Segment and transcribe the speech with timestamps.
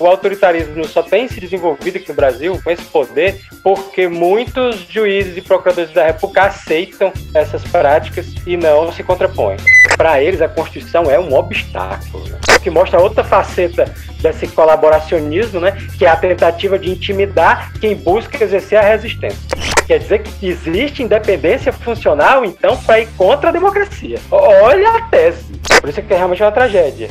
[0.00, 5.36] o autoritarismo só tem se desenvolvido aqui no Brasil com esse poder porque muitos juízes
[5.36, 9.58] e procuradores da República aceitam essas práticas e não se contrapõem.
[9.96, 12.38] Para eles, a Constituição é um obstáculo, né?
[12.56, 13.92] o que mostra outra faceta
[14.22, 15.76] desse colaboracionismo, né?
[15.98, 19.38] que é a tentativa de intimidar quem busca exercer a resistência.
[19.86, 24.18] Quer dizer que existe independência funcional, então, para ir contra a democracia.
[24.30, 25.52] Olha a tese.
[25.80, 27.10] Por isso é que é realmente uma tragédia.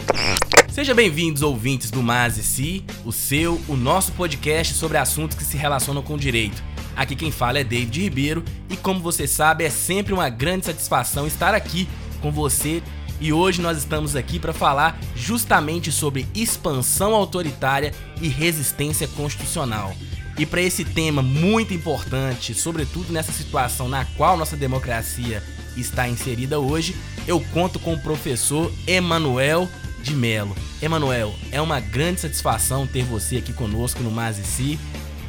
[0.79, 5.43] Sejam bem-vindos, ouvintes do Mas e Si, o seu, o nosso podcast sobre assuntos que
[5.43, 6.63] se relacionam com o direito.
[6.95, 11.27] Aqui quem fala é David Ribeiro e, como você sabe, é sempre uma grande satisfação
[11.27, 11.85] estar aqui
[12.21, 12.81] com você.
[13.19, 19.93] E hoje nós estamos aqui para falar justamente sobre expansão autoritária e resistência constitucional.
[20.37, 25.43] E para esse tema muito importante, sobretudo nessa situação na qual nossa democracia
[25.75, 26.95] está inserida hoje,
[27.27, 29.67] eu conto com o professor Emanuel
[30.01, 30.55] de Melo.
[30.81, 34.79] Emanuel, é uma grande satisfação ter você aqui conosco no Mazici.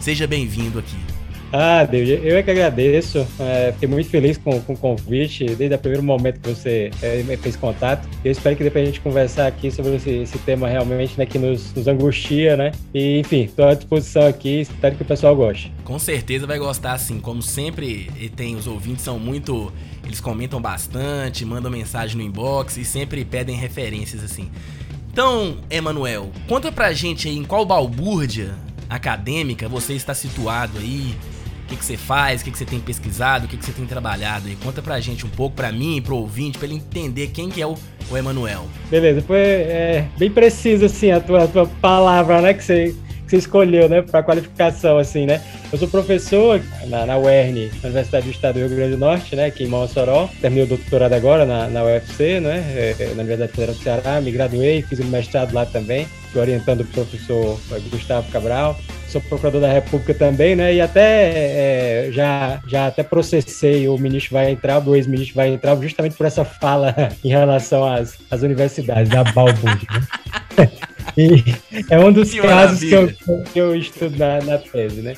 [0.01, 1.10] Seja bem-vindo aqui.
[1.53, 3.27] Ah, Deus, eu é que agradeço.
[3.39, 7.25] É, fiquei muito feliz com, com o convite, desde o primeiro momento que você é,
[7.37, 8.09] fez contato.
[8.25, 11.39] Eu espero que depois a gente conversar aqui sobre esse, esse tema realmente né, que
[11.39, 12.71] nos, nos angustia, né?
[12.95, 15.73] E, enfim, estou à disposição aqui, espero que o pessoal goste.
[15.83, 17.19] Com certeza vai gostar, sim.
[17.19, 19.73] Como sempre, tem os ouvintes são muito.
[20.05, 24.49] Eles comentam bastante, mandam mensagem no inbox e sempre pedem referências, assim.
[25.13, 28.55] Então, Emanuel, conta pra gente aí em qual balbúrdia
[28.89, 31.15] acadêmica você está situado aí,
[31.71, 34.57] que, que você faz, o que, você tem pesquisado, o que, você tem trabalhado aí.
[34.57, 37.67] Conta pra gente um pouco, pra mim, pro ouvinte, pra ele entender quem que é
[37.67, 37.77] o,
[38.11, 38.67] o Emanuel.
[38.91, 43.31] Beleza, foi é, bem preciso assim a tua, a tua palavra, né, que você, que
[43.31, 45.41] você escolheu, né, pra qualificação, assim, né.
[45.73, 49.37] Eu sou professor na, na UERN, na Universidade do Estado do Rio Grande do Norte,
[49.37, 50.29] né, aqui em Mossoró.
[50.41, 52.65] Terminei o doutorado agora na, na UFC, né,
[52.99, 56.85] é, na Universidade Federal do Ceará, me graduei, fiz um mestrado lá também, orientando o
[56.87, 57.61] professor
[57.91, 58.77] Gustavo Cabral
[59.11, 60.75] sou procurador da República também, né?
[60.75, 65.77] E até é, já, já até processei o ministro vai entrar, o ex-ministro vai entrar,
[65.77, 66.95] justamente por essa fala
[67.25, 69.87] em relação às, às universidades, da Balbund.
[70.57, 70.71] Né?
[71.91, 73.13] é um dos que casos que eu,
[73.53, 75.15] que eu estudo na, na tese, né?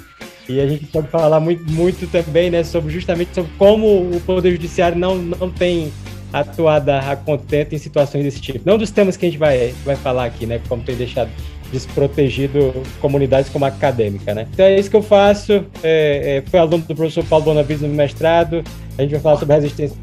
[0.49, 4.51] E a gente pode falar muito, muito também, né, sobre justamente sobre como o Poder
[4.53, 5.93] Judiciário não, não tem
[6.33, 8.61] atuado a contento em situações desse tipo.
[8.65, 11.31] Não dos temas que a gente vai, vai falar aqui, né, como tem deixado
[11.73, 14.47] desprotegido comunidades como a acadêmica, né?
[14.53, 15.65] Então é isso que eu faço.
[15.83, 18.63] É, é, fui aluno do professor Paulo Bonavides no mestrado.
[18.99, 19.97] A gente vai falar sobre resistência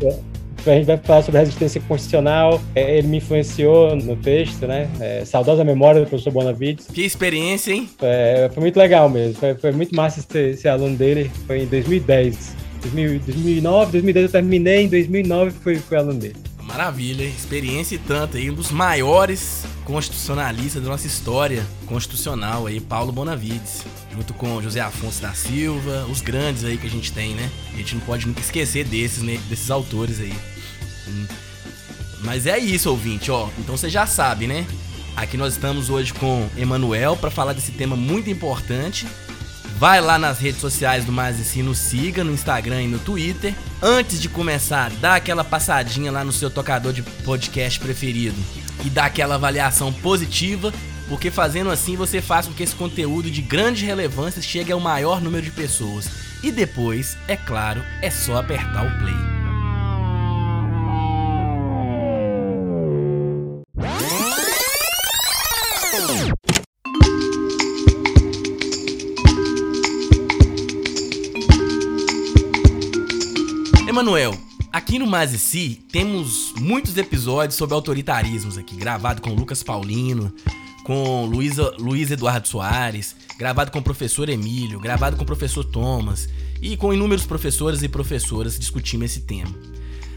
[0.65, 2.59] a gente vai falar sobre resistência constitucional.
[2.75, 4.89] É, ele me influenciou no texto, né?
[4.99, 6.87] É, saudosa memória do professor Bonavides.
[6.87, 7.89] Que experiência, hein?
[8.01, 9.35] É, foi muito legal mesmo.
[9.35, 11.31] Foi, foi muito massa ser, ser, aluno dele.
[11.47, 12.55] Foi em 2010.
[12.81, 16.48] 2009, 2010 eu terminei, em 2009 fui, fui aluno dele.
[16.69, 23.11] Maravilha, experiência e tanto aí, um dos maiores constitucionalistas da nossa história constitucional aí, Paulo
[23.11, 27.49] Bonavides, junto com José Afonso da Silva, os grandes aí que a gente tem, né?
[27.73, 29.39] A gente não pode nunca esquecer desses, né?
[29.49, 30.33] desses autores aí.
[31.07, 31.25] Hum.
[32.19, 33.49] Mas é isso, ouvinte, ó.
[33.57, 34.67] Então você já sabe, né?
[35.15, 39.07] Aqui nós estamos hoje com Emanuel para falar desse tema muito importante
[39.79, 43.55] Vai lá nas redes sociais do Mais Ensino, siga no Instagram e no Twitter.
[43.81, 48.35] Antes de começar, dá aquela passadinha lá no seu tocador de podcast preferido
[48.83, 50.73] e dá aquela avaliação positiva,
[51.07, 55.21] porque fazendo assim você faz com que esse conteúdo de grande relevância chegue ao maior
[55.21, 56.09] número de pessoas.
[56.43, 59.28] E depois, é claro, é só apertar o play.
[73.99, 74.33] Emanuel,
[74.71, 80.33] aqui no Mazici temos muitos episódios sobre autoritarismos aqui, gravado com Lucas Paulino,
[80.85, 86.29] com Luísa, Luiz Eduardo Soares, gravado com o professor Emílio, gravado com o professor Thomas
[86.61, 89.53] e com inúmeros professores e professoras discutindo esse tema.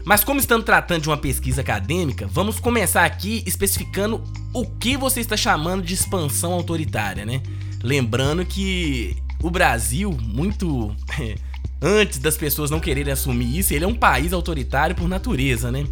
[0.05, 5.19] Mas como estamos tratando de uma pesquisa acadêmica, vamos começar aqui especificando o que você
[5.19, 7.43] está chamando de expansão autoritária, né?
[7.83, 10.95] Lembrando que o Brasil, muito
[11.83, 15.85] antes das pessoas não quererem assumir isso, ele é um país autoritário por natureza, né?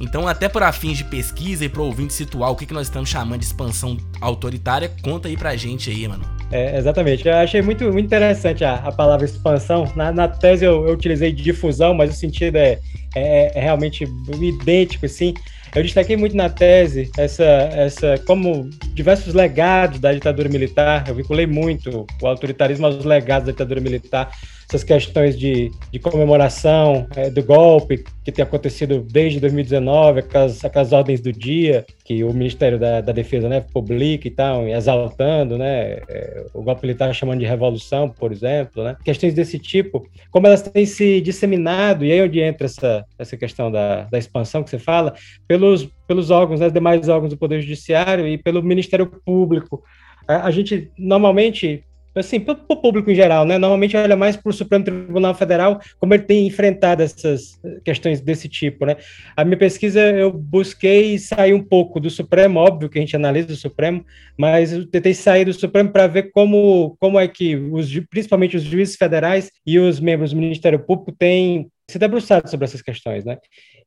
[0.00, 3.08] Então, até por fins de pesquisa e para ouvinte situar o que, que nós estamos
[3.08, 6.24] chamando de expansão autoritária, conta aí pra gente aí, mano.
[6.52, 7.26] É, exatamente.
[7.26, 9.90] Eu achei muito, muito interessante a, a palavra expansão.
[9.96, 12.78] Na, na tese eu, eu, utilizei difusão, mas o sentido é,
[13.16, 14.04] é, é realmente
[14.40, 15.34] idêntico, assim.
[15.74, 21.04] Eu destaquei muito na tese essa, essa como diversos legados da ditadura militar.
[21.08, 24.30] Eu vinculei muito o autoritarismo aos legados da ditadura militar
[24.68, 30.92] essas questões de, de comemoração é, do golpe que tem acontecido desde 2019, aquelas, aquelas
[30.92, 36.00] ordens do dia que o Ministério da, da Defesa né, publica e tal, exaltando, né,
[36.06, 40.60] é, o golpe militar chamando de revolução, por exemplo, né, questões desse tipo, como elas
[40.60, 44.68] têm se disseminado, e aí é onde entra essa, essa questão da, da expansão que
[44.68, 45.14] você fala,
[45.46, 49.82] pelos, pelos órgãos, né, demais órgãos do Poder Judiciário e pelo Ministério Público.
[50.28, 51.84] A, a gente normalmente
[52.14, 53.58] assim, para o público em geral, né?
[53.58, 58.48] Normalmente olha mais para o Supremo Tribunal Federal, como ele tem enfrentado essas questões desse
[58.48, 58.96] tipo, né?
[59.36, 63.52] A minha pesquisa eu busquei sair um pouco do Supremo, óbvio que a gente analisa
[63.52, 64.04] o Supremo,
[64.36, 68.62] mas eu tentei sair do Supremo para ver como, como é que os, principalmente os
[68.62, 73.38] juízes federais e os membros do Ministério Público têm se debruçado sobre essas questões, né?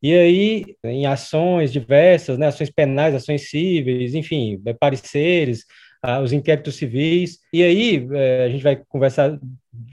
[0.01, 5.65] E aí, em ações diversas, né, ações penais, ações cíveis, enfim, pareceres,
[6.23, 7.39] os inquéritos civis.
[7.53, 9.39] E aí, é, a gente vai conversar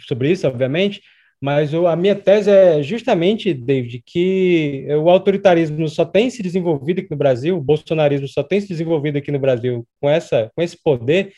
[0.07, 1.03] sobre isso, obviamente,
[1.41, 7.11] mas a minha tese é justamente, David, que o autoritarismo só tem se desenvolvido aqui
[7.11, 10.77] no Brasil, o bolsonarismo só tem se desenvolvido aqui no Brasil com, essa, com esse
[10.83, 11.33] poder,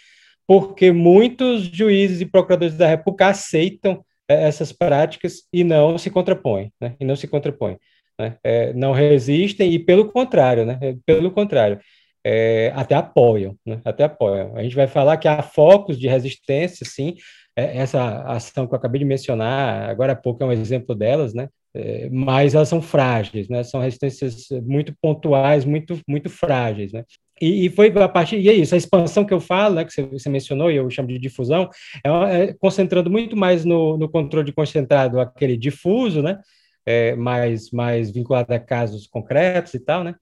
[0.47, 6.73] porque muitos juízes e procuradores da República aceitam é, essas práticas e não se contrapõem,
[6.81, 6.95] né?
[6.99, 7.77] E não se contrapõem,
[8.19, 8.37] né?
[8.43, 10.79] É, não resistem e pelo contrário, né?
[10.81, 11.79] É, pelo contrário
[12.25, 13.81] é, até apoiam, né?
[13.85, 14.57] até apoiam.
[14.57, 17.17] A gente vai falar que há focos de resistência, sim,
[17.57, 21.35] é, essa ação que eu acabei de mencionar, agora há pouco é um exemplo delas,
[21.35, 21.49] né?
[21.73, 23.63] É, mas elas são frágeis, né?
[23.63, 27.05] São resistências muito pontuais, muito, muito frágeis, né?
[27.41, 29.93] E, e, foi a partir, e é isso, a expansão que eu falo, né, que
[29.93, 31.71] você, você mencionou, e eu chamo de difusão,
[32.05, 36.39] é, é, concentrando muito mais no, no controle concentrado, aquele difuso, né,
[36.85, 40.15] é, mais, mais vinculado a casos concretos e tal, né,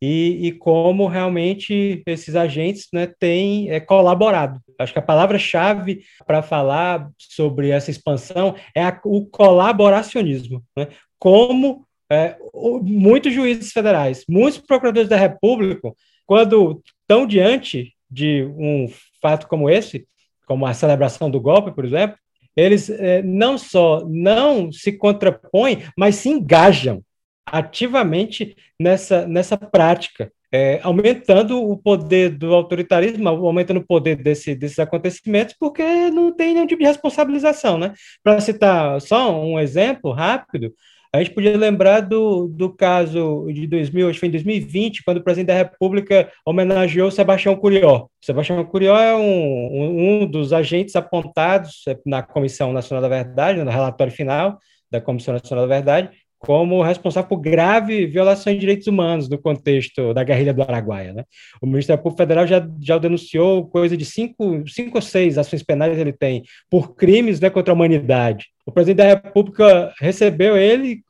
[0.00, 4.60] e, e como realmente esses agentes né, têm é, colaborado.
[4.78, 10.62] Acho que a palavra-chave para falar sobre essa expansão é a, o colaboracionismo.
[10.76, 10.88] Né?
[11.18, 15.92] Como é, o, muitos juízes federais, muitos procuradores da República,
[16.26, 18.88] quando estão diante de um
[19.20, 20.06] fato como esse,
[20.46, 22.16] como a celebração do golpe, por exemplo,
[22.56, 27.02] eles é, não só não se contrapõem, mas se engajam
[27.50, 34.78] ativamente nessa, nessa prática, é, aumentando o poder do autoritarismo, aumentando o poder desse, desses
[34.78, 37.78] acontecimentos, porque não tem nenhum tipo de responsabilização.
[37.78, 37.92] Né?
[38.22, 40.72] Para citar só um exemplo rápido,
[41.12, 45.16] a gente podia lembrar do, do caso de 2000, acho que foi em 2020, quando
[45.16, 48.06] o presidente da República homenageou Sebastião Curió.
[48.20, 54.12] Sebastião Curió é um, um dos agentes apontados na Comissão Nacional da Verdade, no relatório
[54.12, 54.58] final
[54.88, 60.14] da Comissão Nacional da Verdade, como responsável por grave violação de direitos humanos no contexto
[60.14, 61.12] da guerrilha do Araguaia.
[61.12, 61.24] Né?
[61.60, 65.98] O Ministério Público Federal já, já denunciou coisa de cinco, cinco ou seis ações penais
[65.98, 68.46] ele tem por crimes né, contra a humanidade.
[68.64, 71.02] O presidente da República recebeu ele,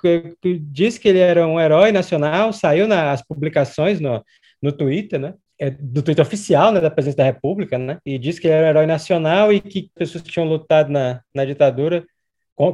[0.63, 4.25] disse que ele era um herói nacional, saiu nas publicações no,
[4.61, 5.35] no Twitter, né?
[5.63, 7.99] É, do Twitter oficial né, da presidência da República, né?
[8.05, 11.21] E disse que ele era um herói nacional e que pessoas que tinham lutado na,
[11.35, 12.03] na ditadura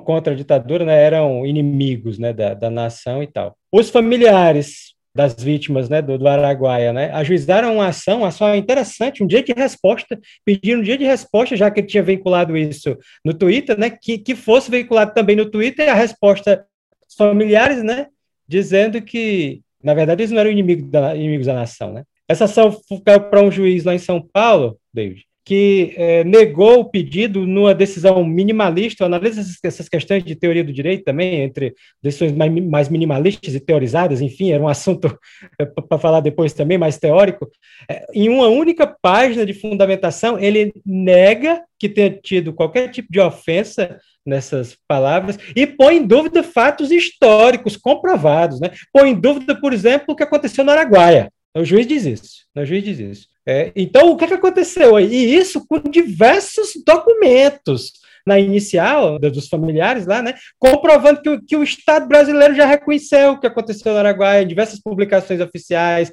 [0.05, 3.57] contra a ditadura, né, eram inimigos, né, da, da nação e tal.
[3.73, 9.23] Os familiares das vítimas, né, do, do Araguaia, né, ajuizaram uma ação, uma ação interessante,
[9.23, 12.97] um dia de resposta, pediram um dia de resposta, já que ele tinha vinculado isso
[13.25, 16.67] no Twitter, né, que, que fosse vinculado também no Twitter a resposta
[17.07, 18.09] dos familiares, né,
[18.47, 22.03] dizendo que, na verdade, eles não eram inimigos da, inimigos da nação, né.
[22.29, 26.91] Essa ação caiu para um juiz lá em São Paulo, David, que é, negou o
[26.91, 31.73] pedido numa decisão minimalista, analisa essas, questões de teoria do direito também, entre
[32.03, 35.17] decisões mais, mais minimalistas e teorizadas, enfim, era um assunto
[35.57, 37.49] é, para falar depois também, mais teórico.
[37.89, 43.21] É, em uma única página de fundamentação, ele nega que tenha tido qualquer tipo de
[43.21, 48.73] ofensa nessas palavras e põe em dúvida fatos históricos comprovados, né?
[48.93, 51.31] Põe em dúvida, por exemplo, o que aconteceu no Araguaia.
[51.57, 52.47] O juiz diz isso.
[52.57, 53.36] O juiz diz isso.
[53.49, 55.07] É, então, o que, que aconteceu aí?
[55.07, 57.93] E isso com diversos documentos
[58.27, 63.41] na inicial dos familiares lá, né, comprovando que, que o Estado brasileiro já reconheceu o
[63.41, 66.11] que aconteceu no Araguaia, diversas publicações oficiais,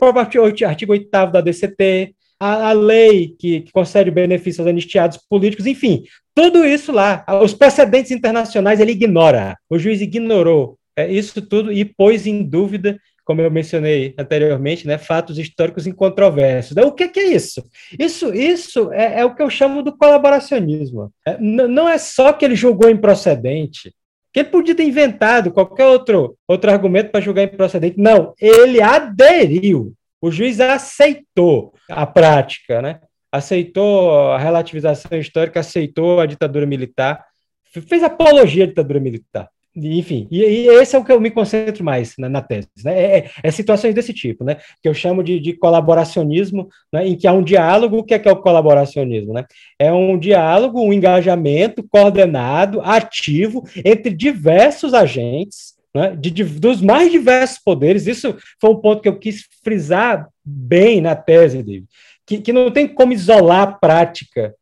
[0.63, 6.03] artigo 8 da DCT, a, a lei que, que, concede benefícios aos anistiados políticos, enfim,
[6.35, 11.83] tudo isso lá, os precedentes internacionais ele ignora, o juiz ignorou é, isso tudo e
[11.83, 16.75] pôs em dúvida como eu mencionei anteriormente, né, fatos históricos incontroversos.
[16.77, 17.63] O que, que é isso?
[17.97, 21.11] Isso, isso é, é, o que eu chamo do colaboracionismo.
[21.25, 23.93] É, não é só que ele julgou improcedente,
[24.31, 27.99] que ele podia ter inventado qualquer outro, outro argumento para julgar improcedente.
[27.99, 29.93] Não, ele aderiu.
[30.21, 32.99] O juiz aceitou a prática, né?
[33.33, 37.25] aceitou a relativização histórica, aceitou a ditadura militar,
[37.63, 39.49] fez apologia à ditadura militar.
[39.75, 42.93] Enfim, e, e, esse é o que eu me concentro mais na, na tese, né?
[42.93, 44.57] É, é, é, situações desse tipo, né?
[44.81, 47.07] Que eu chamo de, de colaboracionismo, né?
[47.07, 47.97] em que há um diálogo.
[47.97, 49.45] O que é, que é o colaboracionismo, né?
[49.79, 56.15] É um diálogo, um engajamento coordenado, ativo entre diversos agentes, né?
[56.15, 58.05] De, de, dos mais diversos poderes.
[58.05, 61.87] Isso foi um ponto que eu quis frisar bem na tese, David,
[62.27, 64.53] que, que não tem como isolar a prática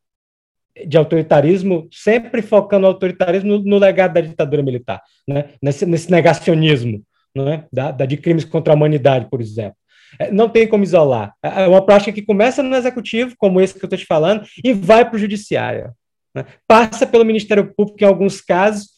[0.86, 5.50] de autoritarismo, sempre focando o autoritarismo no, no, legado da ditadura militar, né?
[5.62, 7.04] nesse, nesse negacionismo
[7.36, 7.66] né?
[7.72, 9.76] da, da, de crimes contra a humanidade, por exemplo.
[10.20, 11.34] É, não tem como isolar.
[11.44, 14.46] É, é uma prática que começa no executivo, como esse que eu estou te falando,
[14.64, 15.92] e vai para o judiciário.
[16.34, 16.46] Né?
[16.68, 18.90] Passa pelo Ministério Público em alguns casos,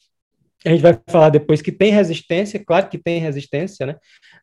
[0.66, 3.96] a gente vai falar depois que tem resistência, claro que tem resistência, né?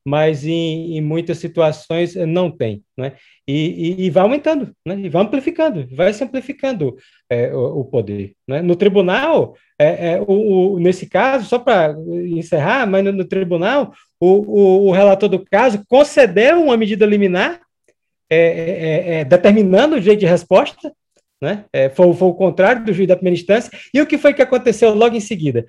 [0.05, 2.83] Mas em, em muitas situações não tem.
[2.97, 3.13] Né?
[3.47, 4.99] E, e, e, vai aumentando, né?
[4.99, 6.97] e vai amplificando, vai se amplificando
[7.29, 8.35] é, o, o, poder.
[8.49, 8.63] Né?
[8.63, 11.95] No tribunal, é, é, o, o, nesse caso, só para
[12.27, 17.61] encerrar, mas no, no tribunal, o, relator do caso concedeu uma medida liminar
[18.31, 20.93] é, é, é, determinando o jeito de resposta,
[21.43, 21.65] né?
[21.95, 24.95] foi, foi o contrário do juiz da primeira instância, e o que foi que aconteceu
[24.95, 25.67] logo em seguida?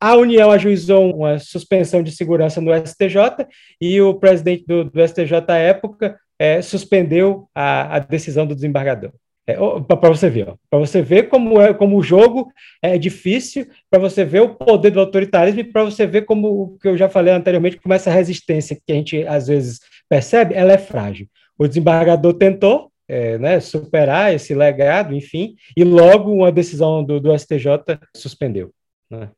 [0.00, 3.46] A União ajuizou uma suspensão de segurança no STJ
[3.80, 9.12] e o presidente do, do STJ à época é, suspendeu a, a, decisão do desembargador.
[9.46, 12.50] É, para você ver, para você ver como, é, como o jogo
[12.82, 16.78] é difícil, para você ver o poder do autoritarismo e para você ver como o
[16.78, 20.72] que eu já falei anteriormente, como essa resistência que a gente às vezes percebe, ela
[20.72, 21.28] é frágil.
[21.58, 27.38] O desembargador tentou é, né, superar esse legado, enfim, e logo uma decisão do, do
[27.38, 28.72] STJ suspendeu.
[29.10, 29.28] Né?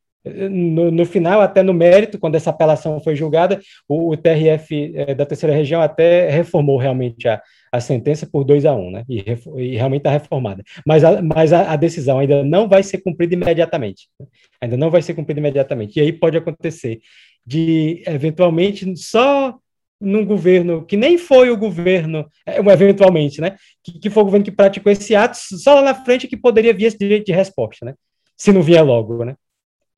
[0.51, 5.15] No, no, final, até no mérito, quando essa apelação foi julgada, o, o TRF é,
[5.15, 7.41] da terceira região até reformou realmente a,
[7.71, 9.05] a sentença por 2 a 1, um, né?
[9.09, 9.23] E,
[9.57, 10.65] e realmente está reformada.
[10.87, 14.09] Mas, a, mas a, a, decisão ainda não vai ser cumprida imediatamente.
[14.19, 14.27] Né?
[14.61, 15.99] Ainda não vai ser cumprida imediatamente.
[15.99, 17.01] E aí pode acontecer
[17.47, 19.57] de, eventualmente, só
[20.01, 23.57] num governo que nem foi o governo, é, eventualmente, né?
[23.83, 26.75] Que, que foi o governo que praticou esse ato, só lá na frente que poderia
[26.75, 27.95] vir esse direito de resposta, né?
[28.37, 29.35] Se não vier logo, né?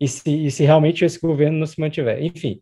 [0.00, 2.22] E se, e se realmente esse governo não se mantiver.
[2.22, 2.60] Enfim,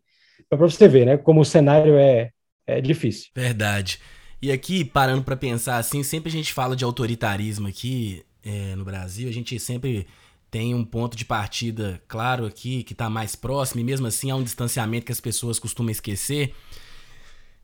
[0.49, 2.31] para você ver, né, como o cenário é,
[2.65, 3.29] é difícil.
[3.35, 3.99] Verdade.
[4.41, 8.85] E aqui, parando para pensar assim, sempre a gente fala de autoritarismo aqui é, no
[8.85, 10.07] Brasil, a gente sempre
[10.49, 14.35] tem um ponto de partida claro aqui, que está mais próximo, e mesmo assim há
[14.35, 16.53] um distanciamento que as pessoas costumam esquecer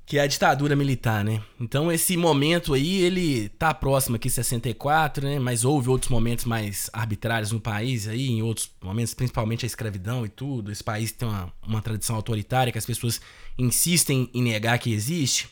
[0.05, 1.41] que é a ditadura militar, né?
[1.59, 5.39] Então esse momento aí, ele tá próximo aqui 64, né?
[5.39, 10.25] Mas houve outros momentos mais arbitrários no país aí, em outros momentos, principalmente a escravidão
[10.25, 10.71] e tudo.
[10.71, 13.21] Esse país tem uma, uma tradição autoritária que as pessoas
[13.57, 15.47] insistem em negar que existe.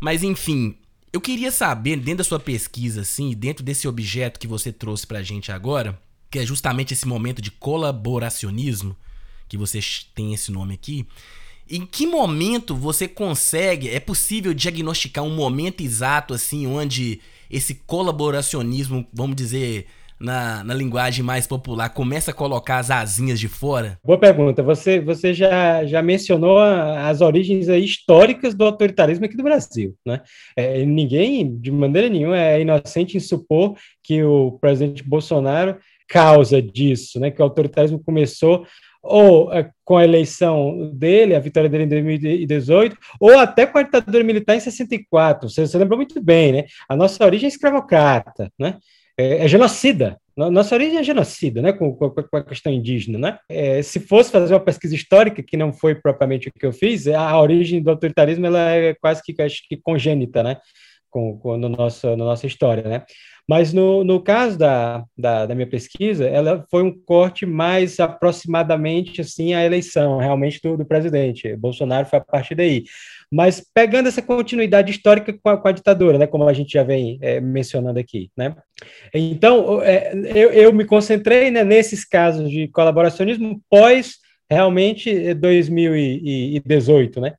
[0.00, 0.76] Mas enfim,
[1.12, 5.22] eu queria saber, dentro da sua pesquisa, assim, dentro desse objeto que você trouxe pra
[5.22, 8.96] gente agora, que é justamente esse momento de colaboracionismo,
[9.48, 9.80] que você
[10.14, 11.06] tem esse nome aqui,
[11.72, 17.18] em que momento você consegue, é possível diagnosticar um momento exato assim onde
[17.50, 19.86] esse colaboracionismo, vamos dizer,
[20.20, 23.98] na, na linguagem mais popular, começa a colocar as asinhas de fora?
[24.04, 24.62] Boa pergunta.
[24.62, 29.94] Você, você já, já mencionou as origens históricas do autoritarismo aqui do Brasil.
[30.04, 30.20] Né?
[30.54, 37.18] É, ninguém, de maneira nenhuma, é inocente em supor que o presidente Bolsonaro causa disso,
[37.18, 37.30] né?
[37.30, 38.66] que o autoritarismo começou
[39.02, 43.82] ou é, com a eleição dele, a vitória dele em 2018, ou até com a
[43.82, 45.48] ditadura militar em 64.
[45.48, 46.64] Você, você lembra muito bem, né?
[46.88, 48.78] A nossa origem é escravocrata, né?
[49.18, 50.18] É, é genocida.
[50.34, 51.72] Nossa origem é genocida, né?
[51.72, 53.38] Com, com, com a questão indígena, né?
[53.48, 57.06] É, se fosse fazer uma pesquisa histórica, que não foi propriamente o que eu fiz,
[57.06, 60.56] a origem do autoritarismo ela é quase que, acho que congênita, né?
[61.10, 63.04] Com, com no nosso, na nossa história, né?
[63.48, 69.20] Mas no, no caso da, da, da, minha pesquisa, ela foi um corte mais aproximadamente
[69.20, 71.56] assim à eleição, realmente, do, do presidente.
[71.56, 72.84] Bolsonaro foi a partir daí.
[73.30, 76.82] Mas pegando essa continuidade histórica com a, com a ditadura, né, como a gente já
[76.82, 78.30] vem é, mencionando aqui.
[78.36, 78.54] Né?
[79.12, 84.16] Então, é, eu, eu me concentrei né, nesses casos de colaboracionismo pós
[84.48, 87.32] realmente 2018, né?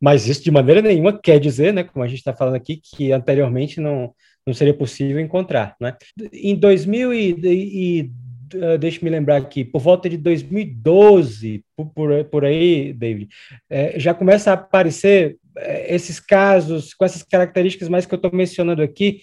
[0.00, 3.12] Mas isso de maneira nenhuma quer dizer, né, como a gente está falando aqui, que
[3.12, 4.12] anteriormente não,
[4.46, 5.74] não seria possível encontrar.
[5.80, 5.96] Né?
[6.32, 8.10] Em 2000 e, e
[8.54, 13.28] uh, deixa me lembrar aqui, por volta de 2012, por, por, aí, David,
[13.68, 18.30] é, já começa a aparecer é, esses casos com essas características mais que eu estou
[18.32, 19.20] mencionando aqui,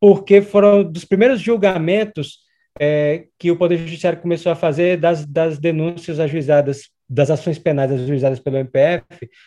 [0.00, 2.40] porque foram dos primeiros julgamentos
[2.80, 7.92] é, que o Poder Judiciário começou a fazer das, das denúncias ajuizadas das ações penais
[7.92, 9.04] ajuizadas pelo MPF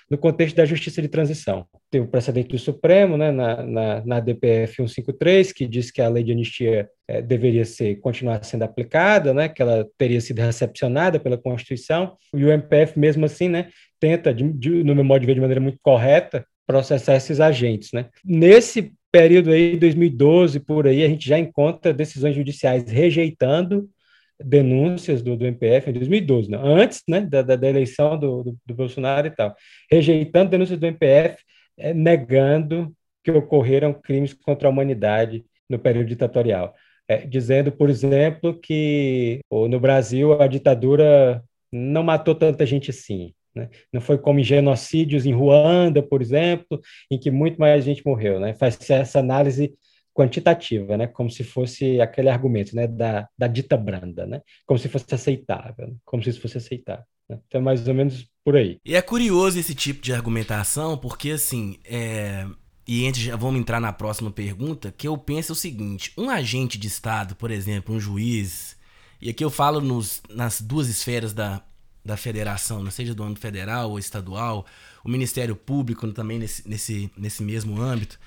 [0.09, 1.65] no contexto da justiça de transição.
[1.89, 6.09] Tem o precedente do Supremo, né, na, na, na DPF 153, que diz que a
[6.09, 11.19] lei de anistia é, deveria ser continuar sendo aplicada, né, que ela teria sido recepcionada
[11.19, 15.27] pela Constituição, e o MPF, mesmo assim, né, tenta, de, de, no meu modo de
[15.27, 17.91] ver, de maneira muito correta, processar esses agentes.
[17.93, 18.07] Né.
[18.23, 23.89] Nesse período aí, 2012, por aí, a gente já encontra decisões judiciais rejeitando
[24.39, 26.59] denúncias do, do MPF em 2012, né?
[26.61, 29.55] antes né, da, da, eleição do, do, do, Bolsonaro e tal,
[29.91, 31.37] rejeitando denúncias do MPF,
[31.77, 36.73] é, negando que ocorreram crimes contra a humanidade no período ditatorial.
[37.09, 41.41] É, dizendo, por exemplo, que no Brasil a ditadura
[41.71, 43.33] não matou tanta gente assim.
[43.55, 43.69] Né?
[43.91, 46.79] Não foi como genocídios em Ruanda, por exemplo,
[47.09, 48.39] em que muito mais gente morreu.
[48.39, 48.53] Né?
[48.53, 49.73] Faz essa análise
[50.17, 51.05] quantitativa, né?
[51.05, 52.87] Como se fosse aquele argumento, né?
[52.87, 54.41] Da, da dita branda, né?
[54.65, 55.93] Como se fosse aceitável, né?
[56.03, 57.05] como se isso fosse aceitável.
[57.29, 57.37] Né?
[57.47, 58.79] Então, mais ou menos por aí.
[58.83, 62.47] E é curioso esse tipo de argumentação, porque assim, é...
[62.87, 66.79] e entre, já vamos entrar na próxima pergunta, que eu penso o seguinte: um agente
[66.79, 68.75] de Estado, por exemplo, um juiz,
[69.21, 71.61] e aqui eu falo nos, nas duas esferas da,
[72.03, 74.65] da federação, não seja do âmbito federal ou estadual,
[75.05, 78.19] o Ministério Público também nesse, nesse, nesse mesmo âmbito.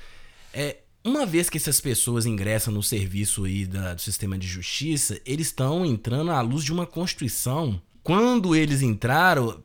[0.54, 5.20] É, uma vez que essas pessoas ingressam no serviço aí da, do sistema de justiça,
[5.24, 7.80] eles estão entrando à luz de uma Constituição.
[8.02, 9.62] Quando eles entraram,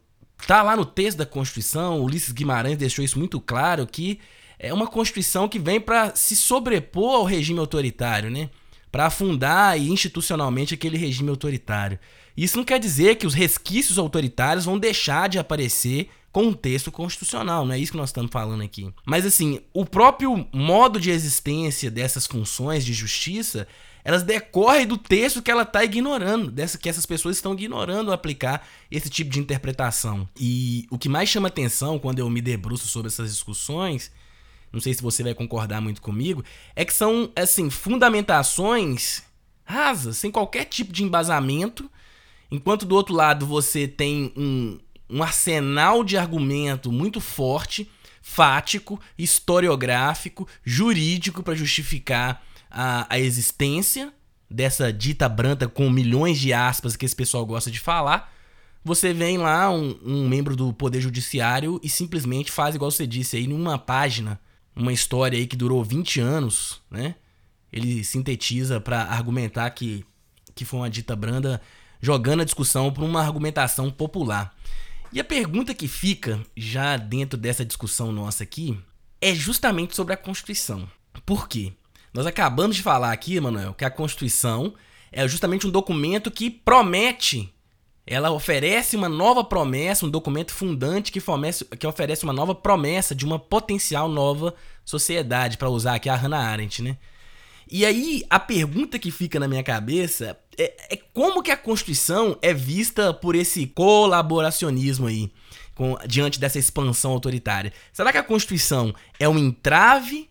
[0.47, 4.19] tá lá no texto da Constituição, Ulisses Guimarães deixou isso muito claro, que
[4.57, 8.49] é uma Constituição que vem para se sobrepor ao regime autoritário, né?
[8.89, 11.99] Para afundar institucionalmente aquele regime autoritário.
[12.37, 17.73] Isso não quer dizer que os resquícios autoritários vão deixar de aparecer contexto constitucional, não
[17.73, 18.93] é isso que nós estamos falando aqui.
[19.05, 23.65] Mas assim, o próprio modo de existência dessas funções de justiça,
[24.03, 28.67] elas decorrem do texto que ela está ignorando, dessa que essas pessoas estão ignorando aplicar
[28.91, 30.27] esse tipo de interpretação.
[30.37, 34.11] E o que mais chama atenção quando eu me debruço sobre essas discussões,
[34.73, 36.43] não sei se você vai concordar muito comigo,
[36.75, 39.23] é que são assim fundamentações
[39.63, 41.89] rasas, sem qualquer tipo de embasamento,
[42.51, 44.77] enquanto do outro lado você tem um,
[45.09, 47.89] um arsenal de argumento muito forte,
[48.21, 54.11] fático, historiográfico, jurídico para justificar a, a existência
[54.49, 58.33] dessa dita branca com milhões de aspas que esse pessoal gosta de falar.
[58.83, 63.35] Você vem lá, um, um membro do Poder Judiciário, e simplesmente faz igual você disse
[63.35, 64.39] aí, numa página,
[64.75, 67.15] uma história aí que durou 20 anos, né?
[67.73, 70.05] Ele sintetiza para argumentar que,
[70.53, 71.61] que foi uma dita branda,
[71.99, 74.54] jogando a discussão para uma argumentação popular.
[75.11, 78.77] E a pergunta que fica, já dentro dessa discussão nossa aqui,
[79.21, 80.89] é justamente sobre a Constituição.
[81.25, 81.73] Por quê?
[82.13, 84.73] Nós acabamos de falar aqui, Manuel, que a Constituição
[85.11, 87.53] é justamente um documento que promete,
[88.05, 93.15] ela oferece uma nova promessa, um documento fundante que, fornece, que oferece uma nova promessa
[93.15, 96.97] de uma potencial nova sociedade, para usar aqui a Hannah Arendt, né?
[97.69, 102.37] E aí, a pergunta que fica na minha cabeça é, é como que a Constituição
[102.41, 105.31] é vista por esse colaboracionismo aí,
[105.73, 107.73] com, diante dessa expansão autoritária.
[107.91, 110.29] Será que a Constituição é um entrave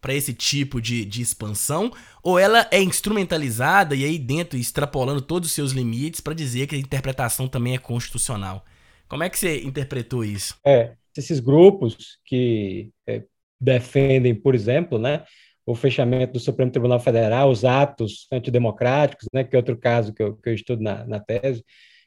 [0.00, 1.90] para esse tipo de, de expansão?
[2.22, 6.76] Ou ela é instrumentalizada e aí dentro, extrapolando todos os seus limites para dizer que
[6.76, 8.64] a interpretação também é constitucional?
[9.08, 10.56] Como é que você interpretou isso?
[10.64, 13.22] É, esses grupos que é,
[13.60, 15.24] defendem, por exemplo, né,
[15.66, 20.22] o fechamento do Supremo Tribunal Federal, os atos antidemocráticos, né, que é outro caso que
[20.22, 21.64] eu, que eu estudo na, na tese,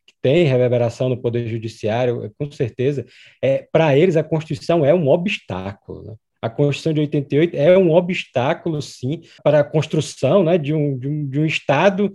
[0.08, 3.06] que tem reverberação no Poder Judiciário, com certeza,
[3.44, 6.04] é, para eles a Constituição é um obstáculo.
[6.04, 6.16] Né?
[6.42, 11.08] A Constituição de 88 é um obstáculo, sim, para a construção né, de, um, de,
[11.10, 12.14] um, de um Estado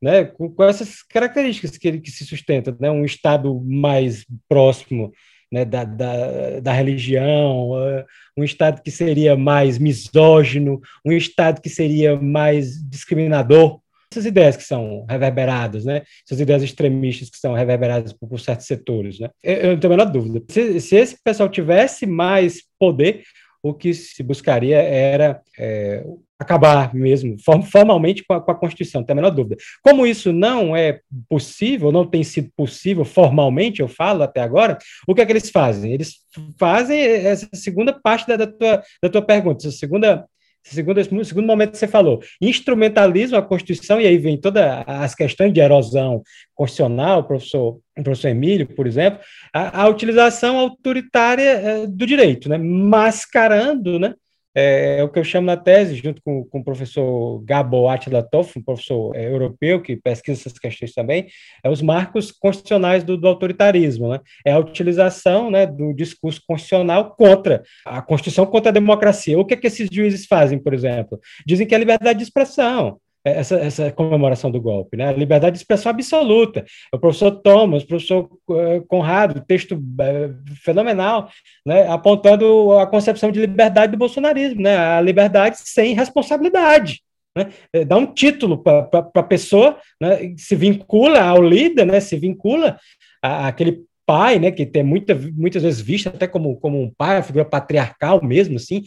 [0.00, 5.12] né, com, com essas características que ele que se sustenta, né, um Estado mais próximo
[5.50, 8.04] né, da, da, da, religião, uh,
[8.36, 13.80] um Estado que seria mais misógino, um Estado que seria mais discriminador.
[14.10, 16.02] Essas ideias que são reverberadas, né?
[16.24, 19.18] essas ideias extremistas que são reverberadas por, por certos setores.
[19.18, 19.28] Né?
[19.42, 20.42] Eu, eu, não tenho a menor dúvida.
[20.48, 23.22] Se, se esse pessoal tivesse mais poder,
[23.68, 26.04] o que se buscaria era é,
[26.38, 27.36] acabar mesmo,
[27.70, 29.56] formalmente com a, com a, Constituição, não tem a menor dúvida.
[29.82, 35.14] Como isso não é possível, não tem sido possível formalmente, eu falo até agora, o
[35.14, 35.92] que é que eles fazem?
[35.92, 36.16] Eles
[36.58, 40.26] fazem essa segunda parte da, da tua, da tua pergunta, essa segunda
[40.74, 45.52] segundo, segundo momento que você falou, instrumentalizam a Constituição, e aí vem todas as questões
[45.52, 46.22] de erosão
[46.54, 49.20] constitucional, professor, professor Emílio, por exemplo,
[49.52, 54.14] a, a utilização autoritária é, do direito, né, mascarando né,
[54.56, 58.50] é, é, o que eu chamo na tese, junto com, com o professor Gabo Atlatov,
[58.56, 61.26] um professor é, europeu que pesquisa essas questões também,
[61.62, 64.20] é os marcos constitucionais do, do autoritarismo, né?
[64.46, 69.38] É a utilização né, do discurso constitucional contra a Constituição, contra a democracia.
[69.38, 71.20] O que é que esses juízes fazem, por exemplo?
[71.46, 72.98] Dizem que é liberdade de expressão,
[73.30, 75.08] essa, essa, comemoração do golpe, né?
[75.08, 76.64] A liberdade de expressão absoluta.
[76.92, 80.30] O professor Thomas, o professor eh, Conrado, texto eh,
[80.62, 81.28] fenomenal,
[81.64, 81.88] né?
[81.88, 84.76] Apontando a concepção de liberdade do bolsonarismo, né?
[84.76, 87.00] A liberdade sem responsabilidade.
[87.36, 87.48] Né?
[87.72, 90.34] Eh, dá um título para a pessoa, né?
[90.38, 92.00] se vincula ao líder, né?
[92.00, 92.78] se vincula
[93.20, 94.50] àquele pai, né?
[94.50, 98.56] que tem muita, muitas vezes visto até como, como um pai, a figura patriarcal mesmo,
[98.56, 98.84] assim,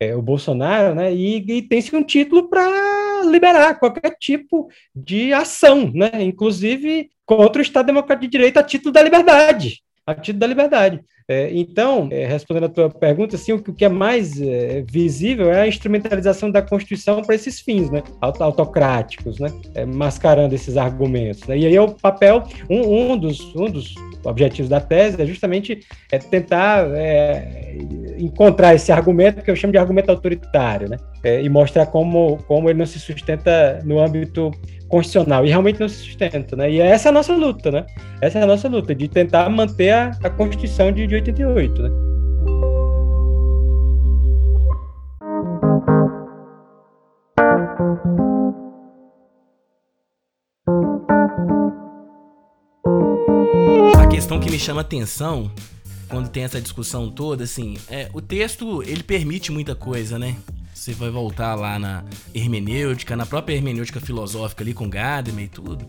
[0.00, 1.12] é, o Bolsonaro, né?
[1.14, 2.62] e, e tem-se um título para
[3.30, 6.10] liberar qualquer tipo de ação, né?
[6.22, 9.82] inclusive contra o Estado Democrático de Direito a título da liberdade.
[10.06, 11.00] A título da liberdade.
[11.28, 15.62] É, então, é, respondendo a tua pergunta, assim, o, que é mais é, visível é
[15.62, 21.46] a instrumentalização da Constituição para esses fins, né, autocráticos, né, é, mascarando esses argumentos.
[21.46, 21.58] Né?
[21.58, 25.80] E aí é o papel, um, um, dos, um dos objetivos da tese é justamente
[26.10, 27.78] é tentar é,
[28.24, 30.96] encontrar esse argumento que eu chamo de argumento autoritário, né?
[31.22, 34.50] É, e mostrar como, como ele não se sustenta no âmbito
[34.88, 35.44] constitucional.
[35.44, 36.70] E realmente não se sustenta, né?
[36.70, 37.84] E essa é a nossa luta, né?
[38.20, 41.90] Essa é a nossa luta, de tentar manter a, a Constituição de, de 88, né?
[53.98, 55.50] A questão que me chama atenção
[56.12, 60.36] quando tem essa discussão toda, assim, é, o texto, ele permite muita coisa, né?
[60.74, 65.86] Você vai voltar lá na hermenêutica, na própria hermenêutica filosófica ali com Gadamer e tudo.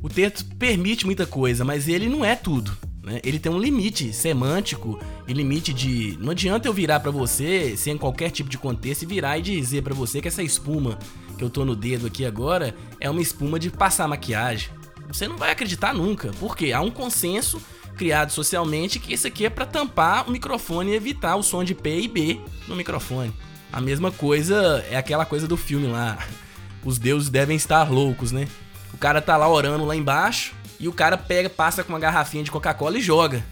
[0.00, 2.70] O texto permite muita coisa, mas ele não é tudo.
[3.02, 3.20] Né?
[3.24, 6.16] Ele tem um limite semântico e limite de.
[6.20, 9.82] Não adianta eu virar para você, sem qualquer tipo de contexto, e virar e dizer
[9.82, 11.00] para você que essa espuma
[11.36, 14.70] que eu tô no dedo aqui agora é uma espuma de passar maquiagem.
[15.08, 17.60] Você não vai acreditar nunca, porque há um consenso
[17.94, 21.74] criado socialmente que isso aqui é para tampar o microfone e evitar o som de
[21.74, 23.34] P e B no microfone.
[23.72, 26.18] A mesma coisa é aquela coisa do filme lá.
[26.84, 28.46] Os deuses devem estar loucos, né?
[28.92, 32.44] O cara tá lá orando lá embaixo e o cara pega, passa com uma garrafinha
[32.44, 33.44] de Coca-Cola e joga.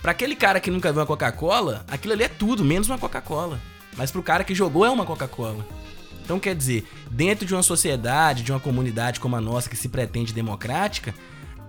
[0.00, 3.60] Para aquele cara que nunca viu uma Coca-Cola, aquilo ali é tudo, menos uma Coca-Cola.
[3.96, 5.66] Mas pro cara que jogou é uma Coca-Cola.
[6.24, 9.88] Então quer dizer, dentro de uma sociedade, de uma comunidade como a nossa que se
[9.88, 11.14] pretende democrática,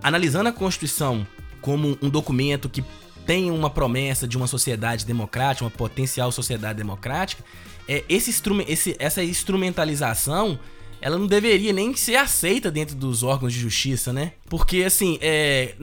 [0.02, 1.26] analisando a Constituição
[1.64, 2.84] como um documento que
[3.24, 7.42] tem uma promessa de uma sociedade democrática, uma potencial sociedade democrática,
[7.88, 8.30] é, esse,
[8.68, 10.58] esse, essa instrumentalização
[11.00, 14.32] ela não deveria nem ser aceita dentro dos órgãos de justiça, né?
[14.48, 15.74] Porque, assim, é,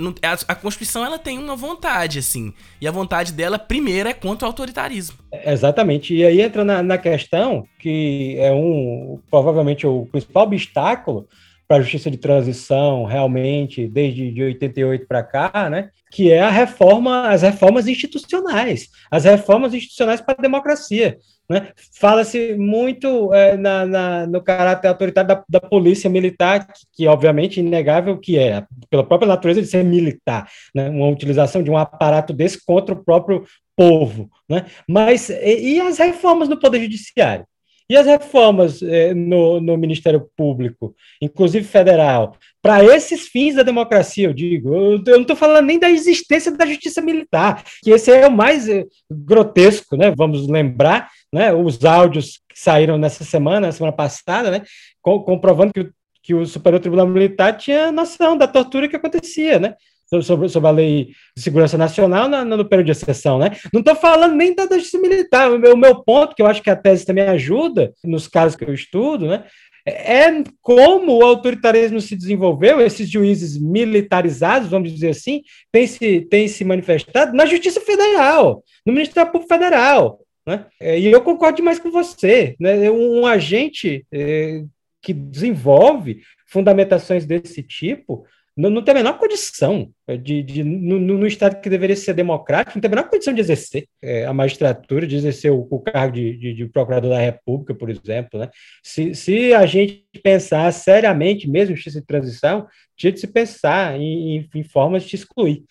[0.48, 4.50] a, Constituição ela tem uma vontade, assim, e a vontade dela, primeiro, é contra o
[4.50, 5.17] autoritarismo.
[5.46, 11.28] Exatamente, e aí entra na, na questão que é um, provavelmente, o principal obstáculo
[11.71, 15.89] para a justiça de transição, realmente, desde de 88 para cá, né?
[16.12, 21.17] que é a reforma, as reformas institucionais, as reformas institucionais para a democracia.
[21.49, 21.69] Né?
[21.97, 27.62] Fala-se muito é, na, na, no caráter autoritário da, da polícia militar, que, que, obviamente,
[27.62, 30.89] inegável que é, pela própria natureza de ser militar, né?
[30.89, 33.45] uma utilização de um aparato desse contra o próprio
[33.77, 34.29] povo.
[34.49, 34.65] Né?
[34.86, 37.45] Mas, e, e as reformas no Poder Judiciário?
[37.91, 44.27] E as reformas eh, no, no, Ministério Público, inclusive federal, para esses fins da democracia,
[44.30, 48.10] eu digo, eu, eu não estou falando nem da existência da justiça militar, que esse
[48.10, 50.10] é o mais eh, grotesco, né?
[50.15, 51.51] Vamos lembrar, né?
[51.54, 54.62] Os áudios que saíram nessa semana, na semana passada, né?
[55.01, 55.89] Com, comprovando que,
[56.23, 59.75] que o Superior Tribunal Militar tinha noção da tortura que acontecia, né?
[60.21, 63.52] Sobre, sobre a lei de segurança nacional na, no período de exceção, né?
[63.71, 65.50] Não estou falando nem da justiça militar.
[65.52, 68.58] O meu, o meu ponto, que eu acho que a tese também ajuda, nos casos
[68.58, 69.45] que eu estudo, né?
[69.86, 70.28] É
[70.62, 76.63] como o autoritarismo se desenvolveu, esses juízes militarizados, vamos dizer assim, têm se, têm se
[76.63, 80.19] manifestado na Justiça Federal, no Ministério Público Federal.
[80.45, 80.65] Né?
[80.80, 82.56] É, e eu concordo demais com você.
[82.60, 82.91] Né?
[82.91, 84.63] Um agente é,
[85.02, 89.89] que desenvolve fundamentações desse tipo não, não tem a menor condição
[90.21, 93.39] de, de no, no, Estado que deveria ser democrático, não tem a menor condição de
[93.39, 97.73] exercer é, a magistratura, de exercer o, o cargo de, de, de, procurador da República,
[97.73, 98.39] por exemplo.
[98.39, 98.49] Né?
[98.83, 104.37] Se, se a gente pensar seriamente, mesmo justiça de transição, tinha de se pensar em,
[104.37, 105.63] em, em formas de excluir,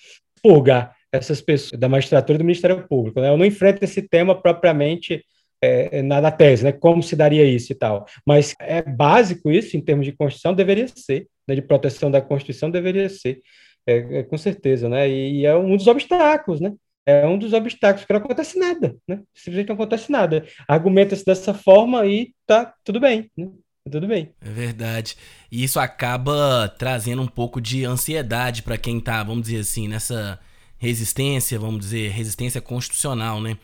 [0.43, 3.21] purgar essas pessoas da magistratura do Ministério Público.
[3.21, 3.29] Né?
[3.29, 5.23] Eu não enfrento esse tema propriamente
[5.63, 6.73] é, na, na, tese, né?
[6.73, 8.07] como se daria isso e tal.
[8.27, 12.71] Mas é básico isso, em termos de Constituição, deveria ser né, de proteção da Constituição
[12.71, 13.41] deveria ser,
[13.87, 15.09] é, é, com certeza, né?
[15.09, 16.73] E, e, é um dos obstáculos, né?
[17.07, 19.21] é um dos obstáculos, porque não acontece nada, né?
[19.35, 20.47] Simplesmente não acontece nada.
[20.69, 23.47] Argumenta-se dessa forma e tá tudo bem, né?
[23.85, 24.33] Tá tudo bem.
[24.41, 25.17] É verdade.
[25.51, 30.39] E isso acaba trazendo um pouco de ansiedade para quem tá, vamos dizer assim, nessa
[30.79, 33.57] resistência, vamos dizer, resistência constitucional, né?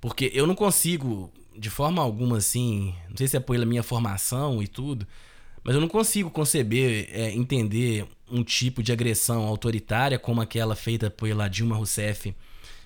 [0.00, 4.62] Porque eu não consigo, de forma alguma assim, não sei se é pela minha formação
[4.62, 5.06] e tudo,
[5.64, 11.10] mas eu não consigo conceber, é, entender um tipo de agressão autoritária como aquela feita
[11.10, 12.34] pela Dilma Rousseff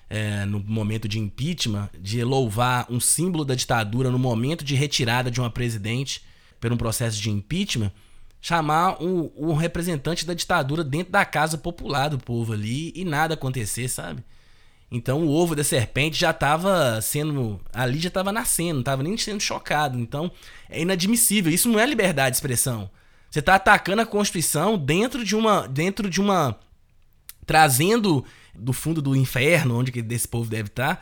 [0.09, 5.31] é, no momento de impeachment, de louvar um símbolo da ditadura no momento de retirada
[5.31, 6.23] de uma presidente
[6.59, 7.91] por um processo de impeachment,
[8.39, 13.33] chamar um, um representante da ditadura dentro da casa popular do povo ali e nada
[13.33, 14.23] acontecer, sabe?
[14.95, 17.59] Então o ovo da serpente já estava sendo.
[17.73, 19.99] Ali já estava nascendo, não estava nem sendo chocado.
[19.99, 20.31] Então
[20.69, 21.51] é inadmissível.
[21.51, 22.91] Isso não é liberdade de expressão.
[23.29, 25.67] Você está atacando a Constituição dentro de uma.
[25.67, 26.59] dentro de uma.
[27.43, 31.01] trazendo do fundo do inferno, onde que desse povo deve estar, tá,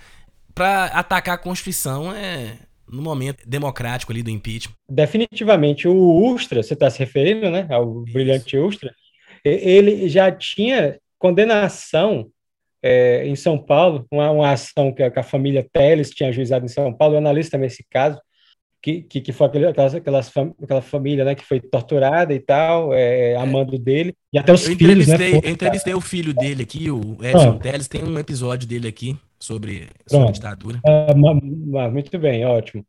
[0.55, 4.73] para atacar a Constituição é no momento democrático ali do impeachment.
[4.89, 8.13] Definitivamente, o Ustra, você está se referindo, né, ao Isso.
[8.13, 8.93] brilhante Ustra,
[9.43, 12.31] ele já tinha condenação
[12.83, 16.65] é, em São Paulo, uma, uma ação que a, que a, família Teles tinha ajuizado
[16.65, 18.19] em São Paulo, eu analiso também esse caso,
[18.81, 22.93] que, que, que foi aquele, aquelas, aquelas, aquela família né, que foi torturada e tal,
[22.93, 25.31] é, amando dele, e até os eu filhos, né?
[25.31, 29.87] Eu entrevistei o filho dele aqui, o Edson Teles, tem um episódio dele aqui sobre,
[30.07, 30.79] sobre a ditadura.
[30.85, 32.83] Ah, muito bem, ótimo.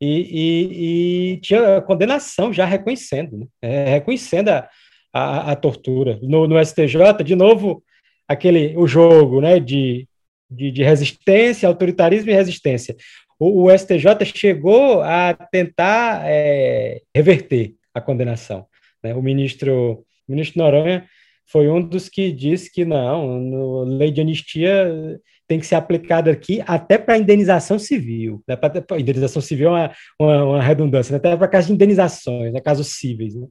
[0.00, 3.46] E, e, e, tinha condenação já reconhecendo, né?
[3.60, 4.68] é, reconhecendo a,
[5.12, 6.18] a, a tortura.
[6.22, 7.82] No, no, STJ, de novo,
[8.30, 10.06] aquele o jogo né, de,
[10.50, 12.96] de, de resistência, autoritarismo e resistência
[13.40, 18.66] o, o STJ chegou a tentar é, reverter a condenação.
[19.02, 19.14] Né?
[19.14, 21.06] O ministro, o ministro Noronha
[21.46, 26.30] foi um dos que disse que não, no, lei de anistia tem que ser aplicada
[26.30, 28.44] aqui até para indenização civil.
[28.46, 28.54] Né?
[28.54, 31.16] Pra, pra, indenização civil é uma, uma, uma redundância, né?
[31.16, 32.60] até para casos de indenizações, né?
[32.60, 33.34] casos cíveis.
[33.34, 33.46] Né?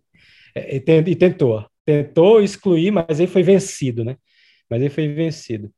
[0.55, 4.15] E, e, tentou, tentou excluir, mas aí foi vencido, né?
[4.69, 5.73] Mas aí foi vencido.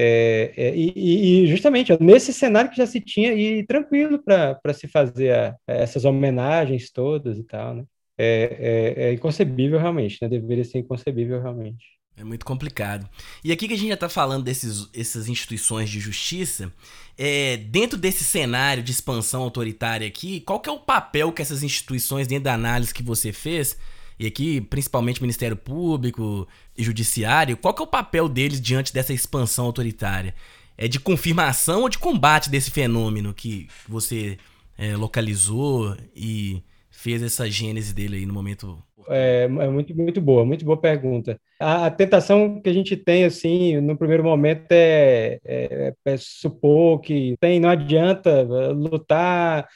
[0.00, 4.86] É, é, e, e, justamente nesse cenário que já se tinha, e tranquilo para se
[4.86, 7.84] fazer a, essas homenagens todas e tal, né?
[8.16, 10.28] É, é, é, inconcebível realmente, né?
[10.28, 11.84] Deveria ser inconcebível realmente.
[12.16, 13.08] É muito complicado.
[13.44, 16.72] E aqui que a gente já está falando desses essas instituições de justiça,
[17.16, 21.62] é, dentro desse cenário de expansão autoritária aqui, qual que é o papel que essas
[21.62, 23.76] instituições, dentro da análise que você fez,
[24.18, 29.12] e aqui principalmente Ministério Público e Judiciário, qual que é o papel deles diante dessa
[29.12, 30.34] expansão autoritária?
[30.76, 34.38] É de confirmação ou de combate desse fenômeno que você
[34.76, 38.82] é, localizou e fez essa gênese dele aí no momento?
[39.08, 41.40] É, é muito, muito boa, muito boa pergunta.
[41.58, 47.00] A, a, tentação que a gente tem, assim, no primeiro momento é, é, é supor
[47.00, 49.66] que tem, não adianta lutar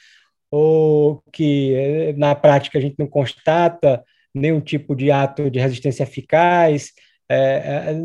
[0.51, 4.03] ou que é, na prática a gente não constata
[4.33, 6.91] nenhum tipo de ato de resistência eficaz.
[7.29, 7.95] É, é,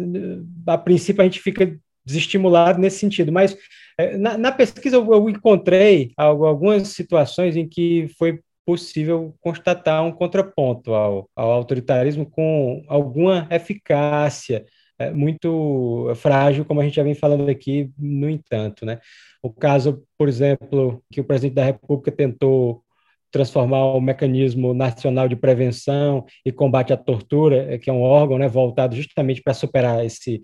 [0.67, 3.57] a princípio, a gente fica desestimulado nesse sentido, mas
[3.99, 10.13] é, na, na pesquisa eu, eu encontrei algumas situações em que foi possível constatar um
[10.13, 14.67] contraponto ao, ao autoritarismo com alguma eficácia,
[14.99, 18.85] é, muito frágil, como a gente já vem falando aqui, no entanto.
[18.85, 19.01] Né?
[19.43, 22.83] O caso, por exemplo, que o presidente da República tentou
[23.31, 28.39] transformar o mecanismo nacional de prevenção e combate à tortura, eh, que é um órgão
[28.39, 30.43] né, voltado justamente para superar esse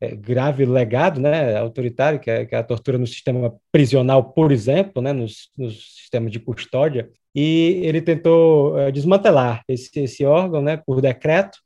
[0.00, 4.50] é, grave legado né, autoritário, que é, que é, a tortura no sistema prisional, por
[4.50, 10.62] exemplo, né, nos, nos sistemas de custódia, e ele tentou é, desmantelar esse, esse órgão
[10.62, 11.58] né, por decreto,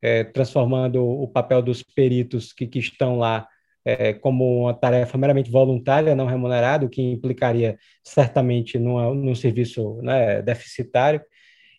[0.00, 3.46] é, transformando o papel dos peritos que, que estão lá
[3.86, 10.02] é, como uma tarefa meramente voluntária, não remunerada, o que implicaria certamente numa, num serviço
[10.02, 11.22] né, deficitário.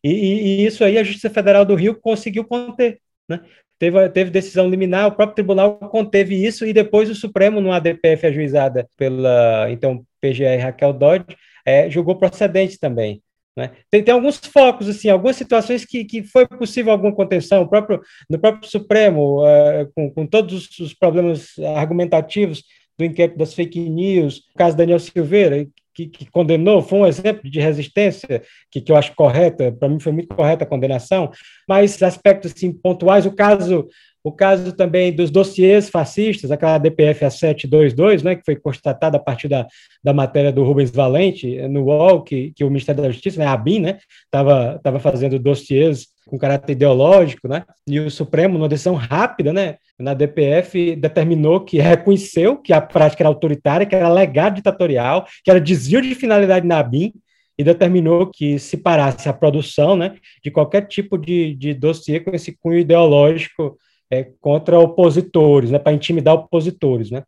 [0.01, 3.01] E, e, isso aí a Justiça Federal do Rio conseguiu conter.
[3.27, 3.41] Né?
[3.77, 8.25] Teve, teve decisão liminar, o próprio tribunal conteve isso, e depois o Supremo, numa ADPF
[8.25, 13.21] ajuizada pela então PGR Raquel Dodge, é, julgou procedente também.
[13.57, 13.71] Né?
[13.89, 18.37] Tem, tem alguns focos, assim, algumas situações que, que foi possível alguma contenção, próprio, no
[18.37, 22.63] próprio Supremo, uh, com, com todos os problemas argumentativos
[22.95, 25.67] do inquérito das fake news, o caso Daniel Silveira,
[25.97, 29.99] que, que, condenou, foi um exemplo de resistência, que, que eu acho correta, para mim
[29.99, 31.31] foi muito correta a condenação,
[31.67, 33.87] mas aspectos assim, pontuais, o caso
[34.23, 39.47] o caso também dos dossiês fascistas, aquela DPF A722, né, que foi constatada a partir
[39.47, 39.65] da,
[40.03, 43.53] da matéria do Rubens Valente no UOL, que, que o Ministério da Justiça, né, a
[43.53, 47.63] ABIN, né, estava tava fazendo dossiês com caráter ideológico, né?
[47.87, 49.77] E o Supremo, numa decisão rápida, né?
[49.97, 55.49] Na DPF, determinou que reconheceu que a prática era autoritária, que era legado ditatorial, que
[55.49, 57.13] era desvio de finalidade na ABIN,
[57.57, 62.31] e determinou que se parasse a produção né, de qualquer tipo de, de dossiê com
[62.35, 63.75] esse cunho ideológico
[64.11, 67.09] é, contra opositores, né, para intimidar opositores.
[67.09, 67.23] Né.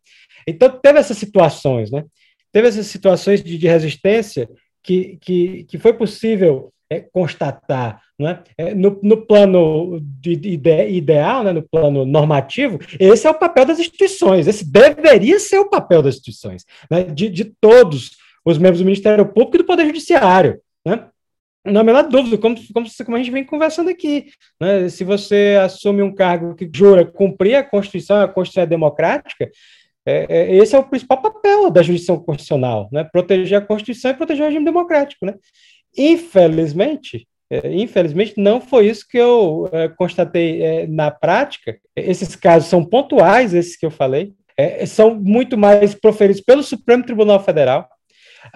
[0.46, 2.04] Então, teve essas situações, né,
[2.52, 4.48] teve essas situações de, de resistência
[4.82, 8.42] que, que, que foi possível é, constatar né?
[8.58, 10.58] É, no, no, plano de, de
[10.90, 15.70] ideal, né, no plano normativo, esse é o papel das instituições, esse deveria ser o
[15.70, 19.86] papel das instituições, né, de, de todos os membros do Ministério Público e do Poder
[19.86, 20.60] Judiciário.
[20.84, 21.06] Né?
[21.64, 24.26] Não há menor dúvida, como, como, como, a gente vem conversando aqui.
[24.60, 24.88] Né?
[24.90, 29.50] Se você assume um cargo que jura cumprir a Constituição, a Constituição é democrática,
[30.06, 33.04] é, é, esse é o principal papel da jurisdição constitucional, né?
[33.04, 35.24] proteger a Constituição e proteger o regime democrático.
[35.24, 35.34] Né?
[35.96, 37.26] Infelizmente,
[37.64, 41.76] infelizmente, não foi isso que eu é, constatei é, na prática.
[41.96, 47.04] Esses casos são pontuais, esses que eu falei, é, são muito mais proferidos pelo Supremo
[47.04, 47.88] Tribunal Federal.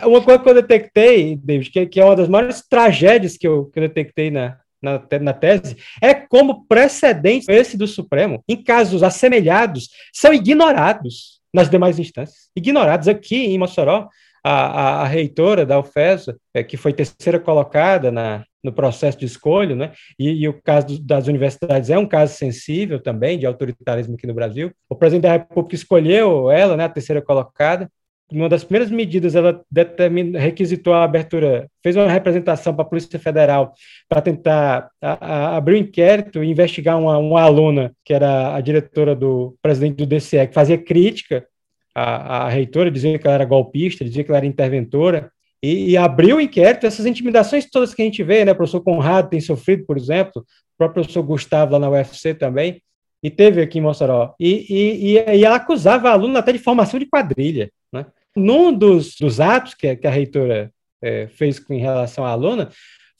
[0.05, 3.67] Uma coisa que eu detectei, David, que, que é uma das maiores tragédias que eu,
[3.67, 9.03] que eu detectei na, na, na, tese, é como precedentes esse do Supremo, em casos
[9.03, 12.49] assemelhados, são ignorados nas demais instâncias.
[12.57, 14.09] Ignorados aqui em Mossoró,
[14.43, 19.27] a, a, a reitora da UFESA, é, que foi terceira colocada na, no processo de
[19.27, 19.93] escolha, né?
[20.19, 24.35] E, e, o caso das universidades é um caso sensível também de autoritarismo aqui no
[24.35, 24.73] Brasil.
[24.89, 27.91] O presidente da República escolheu ela, né, a terceira colocada.
[28.33, 33.19] Uma das primeiras medidas, ela determina, requisitou a abertura, fez uma representação para a Polícia
[33.19, 33.75] Federal
[34.09, 38.61] para tentar a, a, abrir um inquérito e investigar uma, uma aluna, que era a
[38.63, 41.47] diretora do presidente do DCE, que fazia crítica
[41.95, 45.31] a reitora, dizia que ela era golpista, dizia que ela era interventora,
[45.65, 48.83] e, e abriu o inquérito, essas intimidações todas que a gente vê, né, o professor
[48.83, 52.83] Conrado tem sofrido, por exemplo, o próprio professor Gustavo lá na UFC também,
[53.23, 57.01] e teve aqui em Mossoró, e, e, e ela acusava a aluna até de formação
[57.01, 58.05] de quadrilha, né?
[58.37, 62.69] Num dos, dos atos que, que a reitora é, fez em relação à aluna,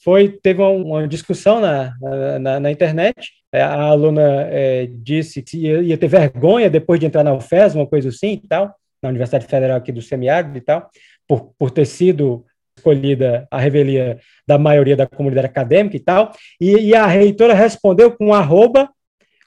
[0.03, 1.95] foi teve uma, uma discussão na,
[2.39, 3.33] na, na, internet.
[3.51, 7.75] É, a aluna é, disse que ia, ia, ter vergonha depois de entrar na UFES,
[7.75, 10.91] uma coisa assim e tal, na Universidade Federal aqui do Semiárido e tal,
[11.27, 12.45] por, por ter sido
[12.77, 18.13] escolhida a revelia da maioria da comunidade acadêmica e tal, e, e a reitora respondeu
[18.13, 18.91] com arroba,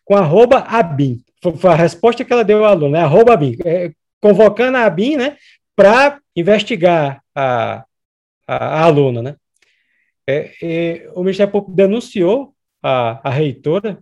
[0.03, 1.21] com arroba abim.
[1.41, 3.01] Foi, a resposta que ela deu ao aluno, né?
[3.01, 5.37] arroba abim, é, convocando a abim, né,
[5.75, 7.85] para investigar a,
[8.47, 9.35] a, a, aluna, né?
[10.29, 13.99] É, o Ministério Público denunciou a, a reitora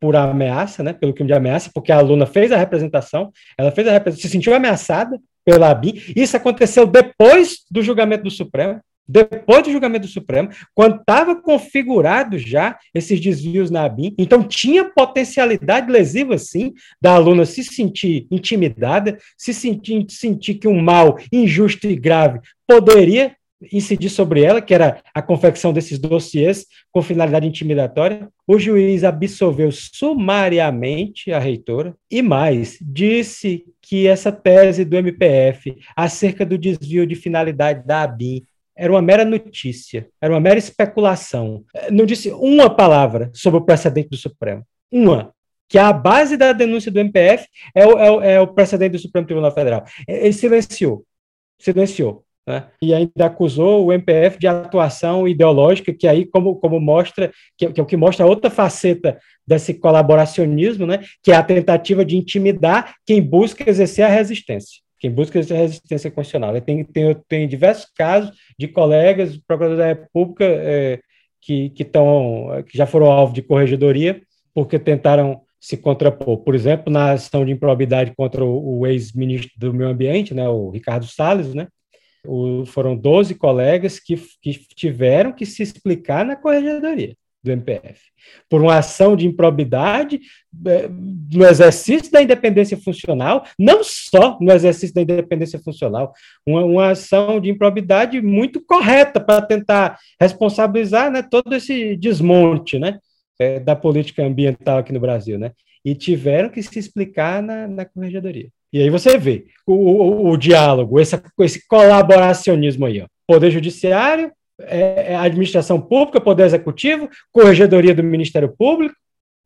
[0.00, 3.86] por ameaça, né, pelo crime de ameaça, porque a aluna fez a representação, ela fez
[3.86, 6.00] a representação, se sentiu ameaçada pela ABIN.
[6.14, 12.38] Isso aconteceu depois do julgamento do Supremo, depois do julgamento do Supremo, quando estava configurado
[12.38, 19.18] já esses desvios na ABIN, então tinha potencialidade lesiva, sim, da aluna se sentir intimidada,
[19.36, 23.34] se sentir, sentir que um mal injusto e grave poderia
[23.72, 28.28] incidir sobre ela, que era a confecção desses dossiês com finalidade intimidatória.
[28.46, 36.46] O juiz absolveu sumariamente a reitora e mais, disse que essa tese do MPF acerca
[36.46, 38.42] do desvio de finalidade da ABIN
[38.76, 41.64] era uma mera notícia, era uma mera especulação.
[41.90, 44.64] Não disse uma palavra sobre o precedente do Supremo.
[44.90, 45.34] Uma.
[45.68, 48.98] Que a base da denúncia do MPF é o, é o, é o precedente do
[48.98, 49.84] Supremo Tribunal Federal.
[50.08, 51.04] Ele silenciou.
[51.58, 52.24] Silenciou.
[52.50, 52.64] Né?
[52.82, 57.80] E ainda acusou o MPF de atuação ideológica, que aí, como, como mostra, que, que
[57.80, 61.00] é o que mostra outra faceta desse colaboracionismo, né?
[61.22, 66.10] que é a tentativa de intimidar quem busca exercer a resistência quem busca essa resistência
[66.10, 66.60] constitucional.
[66.60, 71.00] Tem, tem, tem diversos casos de colegas, procuradores da República, é,
[71.40, 74.20] que, que, tão, que já foram alvo de corregedoria,
[74.52, 76.38] porque tentaram se contrapor.
[76.38, 80.70] Por exemplo, na ação de improbidade contra o, o ex-ministro do Meio Ambiente, né, o
[80.70, 81.68] Ricardo Salles, né,
[82.26, 87.98] o, foram 12 colegas que, que tiveram que se explicar na corregedoria do MPF,
[88.48, 90.20] por uma ação de improbidade
[90.66, 96.12] é, no exercício da independência funcional, não só no exercício da independência funcional,
[96.46, 102.98] uma, uma ação de improbidade muito correta para tentar responsabilizar né, todo esse desmonte né,
[103.38, 105.52] é, da política ambiental aqui no Brasil, né,
[105.82, 108.50] e tiveram que se explicar na, na corregedoria.
[108.72, 113.06] E aí você vê o, o, o diálogo, esse, esse colaboracionismo aí, ó.
[113.26, 118.94] Poder Judiciário, é, é, administração pública, poder executivo, corregedoria do Ministério Público,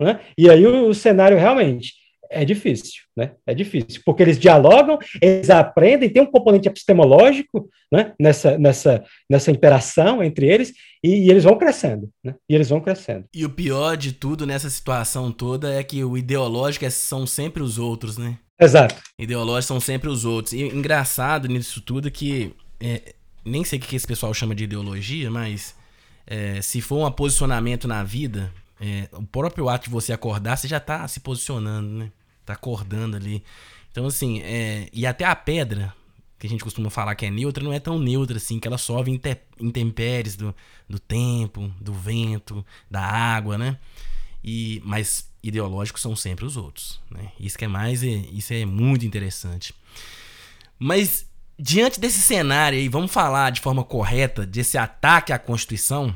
[0.01, 0.21] né?
[0.37, 1.93] e aí o, o cenário realmente
[2.35, 3.33] é difícil, né?
[3.47, 8.13] É difícil, porque eles dialogam, eles aprendem, tem um componente epistemológico, né?
[8.21, 10.73] Nessa, nessa, nessa interação entre eles,
[11.03, 12.35] e, e, eles vão crescendo, né?
[12.49, 13.27] E eles vão crescendo.
[13.35, 17.63] E o pior de tudo nessa situação toda é que o ideológico é, são sempre
[17.63, 18.39] os outros, né?
[18.61, 18.97] Exato.
[19.19, 20.53] Ideológicos são sempre os outros.
[20.53, 23.15] E engraçado nisso tudo é que é,
[23.45, 25.75] nem sei o que esse pessoal chama de ideologia, mas
[26.27, 30.67] é, se for um posicionamento na vida, é, o próprio ato de você acordar, você
[30.67, 32.11] já tá se posicionando, né?
[32.45, 33.43] Tá acordando ali.
[33.91, 35.95] Então, assim, é, e até a pedra,
[36.39, 38.77] que a gente costuma falar que é neutra, não é tão neutra assim, que ela
[38.77, 39.21] sofre
[39.61, 40.55] intempéries do,
[40.89, 43.79] do tempo, do vento, da água, né?
[44.43, 47.33] E, mas ideológicos são sempre os outros, né?
[47.41, 49.75] Isso que é mais, é, isso é muito interessante.
[50.79, 51.27] Mas
[51.59, 56.15] diante desse cenário aí, vamos falar de forma correta desse ataque à Constituição,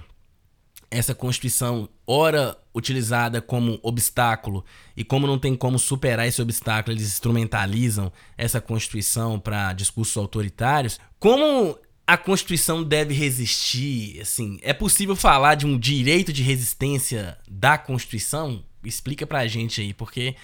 [0.90, 4.64] essa Constituição ora utilizada como obstáculo
[4.96, 10.98] e como não tem como superar esse obstáculo, eles instrumentalizam essa Constituição para discursos autoritários.
[11.18, 14.20] Como a Constituição deve resistir?
[14.20, 18.64] Assim, é possível falar de um direito de resistência da Constituição?
[18.82, 20.34] Explica pra gente aí, porque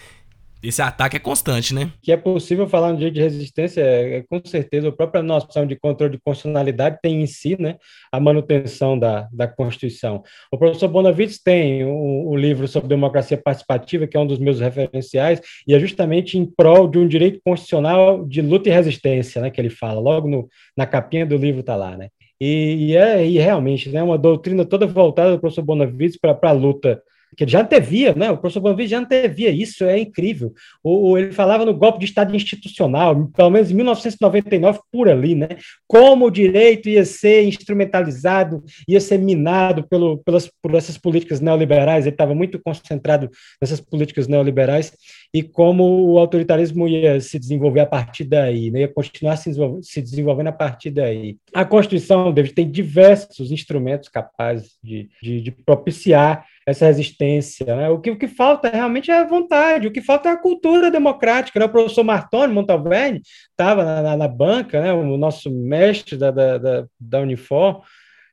[0.68, 1.90] esse ataque é constante, né?
[2.02, 5.66] Que é possível falar no direito de resistência, é, é, com certeza, a própria noção
[5.66, 7.76] de controle de constitucionalidade tem em si, né,
[8.10, 10.22] a manutenção da, da Constituição.
[10.50, 14.60] O professor Bonavides tem o, o, livro sobre democracia participativa, que é um dos meus
[14.60, 19.50] referenciais, e é justamente em prol de um direito constitucional de luta e resistência, né,
[19.50, 22.08] que ele fala, logo no, na capinha do livro está lá, né?
[22.40, 26.52] E, e, é e realmente né, uma doutrina toda voltada do professor Bonavides para a
[26.52, 27.00] luta
[27.36, 28.30] que ele já antevia, né?
[28.30, 30.52] O professor Bonville já antevia isso, é incrível.
[30.82, 35.48] O, ele falava no golpe de Estado institucional, pelo menos em 1999, por ali, né?
[35.86, 42.06] Como o direito ia ser instrumentalizado, ia ser minado pelo, pelas, por essas políticas neoliberais,
[42.06, 43.30] ele estava muito concentrado
[43.60, 44.92] nessas políticas neoliberais,
[45.32, 48.80] e como o autoritarismo ia se desenvolver a partir daí, né?
[48.80, 51.36] ia continuar se desenvolvendo a partir daí.
[51.54, 57.64] A Constituição, David, tem diversos instrumentos capazes de, de, de propiciar essa resistência.
[57.76, 57.88] Né?
[57.88, 60.90] O, que, o que falta realmente é a vontade, o que falta é a cultura
[60.90, 61.60] democrática.
[61.60, 61.66] Né?
[61.66, 64.92] O professor Martoni Montalverne estava na, na, na, banca, né?
[64.92, 67.82] o nosso mestre da, da, da, da Unifor,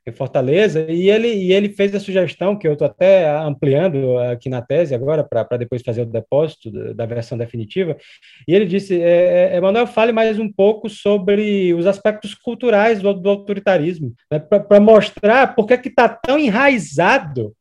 [0.08, 4.49] em Fortaleza, e ele, e ele fez a sugestão, que eu estou até ampliando aqui
[4.49, 7.95] na tese agora, para depois fazer o depósito da, versão definitiva,
[8.47, 13.14] e ele disse, é, é, Emanuel, fale mais um pouco sobre os aspectos culturais do,
[13.14, 17.56] do autoritarismo, né, para mostrar por que está tão enraizado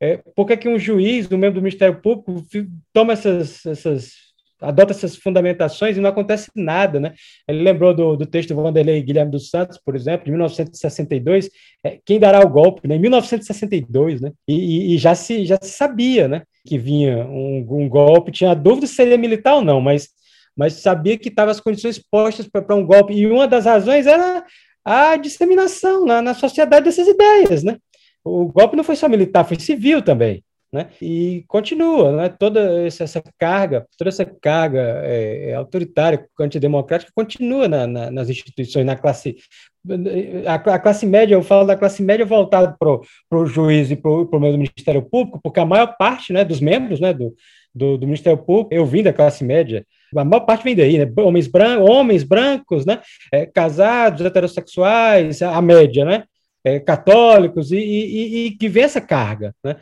[0.00, 2.44] é, por que, que um juiz, um membro do Ministério Público,
[2.92, 4.27] toma essas, essas
[4.60, 7.14] adota essas fundamentações e não acontece nada, né?
[7.46, 11.50] Ele lembrou do, do texto do Vanderlei Guilherme dos Santos, por exemplo, de 1962,
[11.84, 12.96] é, quem dará o golpe, né?
[12.96, 14.32] Em 1962, né?
[14.46, 16.42] E, e, já, se, já se sabia, né?
[16.66, 20.08] Que vinha um, um golpe, tinha dúvida se seria militar ou não, mas,
[20.56, 24.44] mas sabia que estavam as condições postas para um golpe, e uma das razões era
[24.84, 27.76] a disseminação na, na sociedade dessas ideias, né?
[28.28, 30.44] o golpe não foi só militar, foi civil também.
[30.70, 30.88] Né?
[31.00, 32.28] E continua, né?
[32.28, 38.84] toda essa carga, toda essa carga é, é, autoritária, antidemocrática, continua na, na, nas instituições,
[38.84, 39.36] na classe.
[40.46, 44.40] A, classe média, eu falo da classe média voltada para o juiz e para o
[44.40, 47.34] Ministério Público, porque a maior parte né, dos membros né, do,
[47.74, 51.10] do, do, Ministério Público, eu vim da classe média, a maior parte vem daí, né?
[51.18, 53.00] Homens, bran homens brancos, né?
[53.32, 56.24] É, casados, heterossexuais, a média, né?
[56.64, 59.54] É, católicos e, e, e, que vê essa carga.
[59.62, 59.76] Né?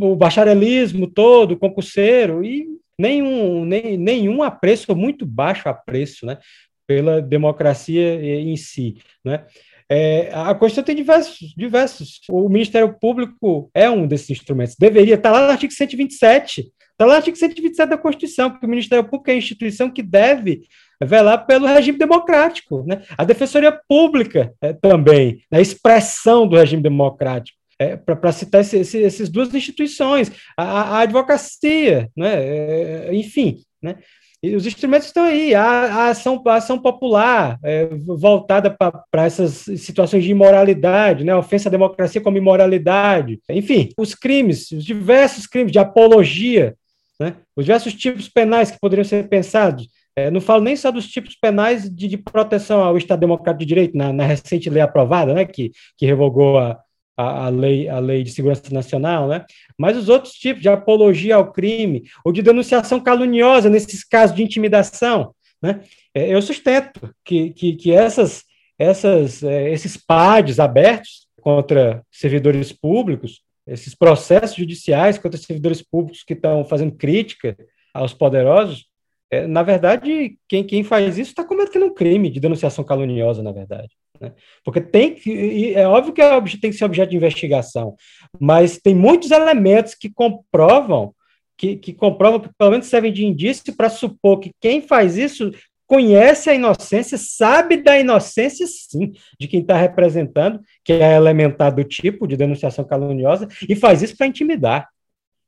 [0.00, 2.66] O bacharelismo todo, concurseiro, e
[2.98, 6.38] nenhum, nem, nenhum apreço, muito baixo apreço né,
[6.86, 8.96] pela democracia em si.
[9.24, 9.44] Né?
[9.90, 12.20] É, a Constituição tem diversos, diversos.
[12.28, 14.76] O Ministério Público é um desses instrumentos.
[14.78, 16.60] Deveria estar lá no artigo 127.
[16.60, 20.02] Está lá no artigo 127 da Constituição, porque o Ministério Público é a instituição que
[20.02, 20.62] deve
[21.06, 22.84] velar pelo regime democrático.
[22.86, 23.02] Né?
[23.16, 27.58] A Defensoria Pública é, também, a expressão do regime democrático.
[27.80, 32.34] É, para citar esse, esse, essas duas instituições, a, a advocacia, né?
[32.34, 33.98] É, enfim, né?
[34.40, 39.66] E os instrumentos estão aí, a, a ação, a ação popular é, voltada para essas
[39.80, 45.72] situações de imoralidade, né, ofensa à democracia como imoralidade, enfim, os crimes, os diversos crimes
[45.72, 46.76] de apologia,
[47.18, 49.88] né, os diversos tipos penais que poderiam ser pensados,
[50.18, 53.66] é, não falo nem só dos tipos penais de, de proteção ao Estado Democrático de
[53.66, 56.76] Direito, na, na, recente lei aprovada, né, que, que revogou a,
[57.16, 59.44] a, a, lei, a Lei de Segurança Nacional, né,
[59.78, 64.42] mas os outros tipos de apologia ao crime, ou de denunciação caluniosa nesses casos de
[64.42, 65.32] intimidação.
[65.62, 65.80] Né,
[66.12, 68.42] é, eu sustento que, que, que essas,
[68.76, 76.32] essas, é, esses PADs abertos contra servidores públicos, esses processos judiciais contra servidores públicos que
[76.32, 77.56] estão fazendo crítica
[77.94, 78.88] aos poderosos,
[79.30, 83.52] é, na verdade, quem, quem faz isso está cometendo um crime de denunciação caluniosa, na
[83.52, 83.90] verdade.
[84.20, 84.32] Né?
[84.64, 87.94] Porque tem que, é óbvio que é, tem que ser objeto de investigação,
[88.40, 91.14] mas tem muitos elementos que comprovam,
[91.56, 95.52] que, que comprovam, que pelo menos servem de indício para supor que quem faz isso
[95.86, 101.82] conhece a inocência, sabe da inocência, sim, de quem está representando, que é elementar do
[101.82, 104.88] tipo de denunciação caluniosa, e faz isso para intimidar.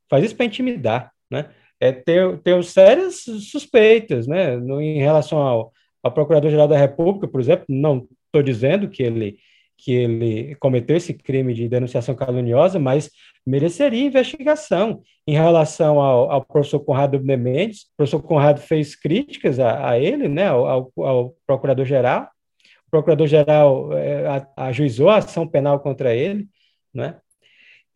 [0.09, 1.49] Faz isso para intimidar, né?
[1.81, 4.55] É, ter, ter sérias suspeitas, né?
[4.55, 5.73] No, em relação ao,
[6.03, 9.37] ao Procurador-Geral da República, por exemplo, não estou dizendo que ele
[9.83, 13.09] que ele cometeu esse crime de denunciação caluniosa, mas
[13.43, 17.85] mereceria investigação em relação ao, ao professor Conrado Mendes.
[17.85, 22.29] O professor Conrado fez críticas a, a ele, né, ao, ao procurador-geral.
[22.87, 26.47] O procurador-geral é, ajuizou a ação penal contra ele,
[26.93, 27.17] né?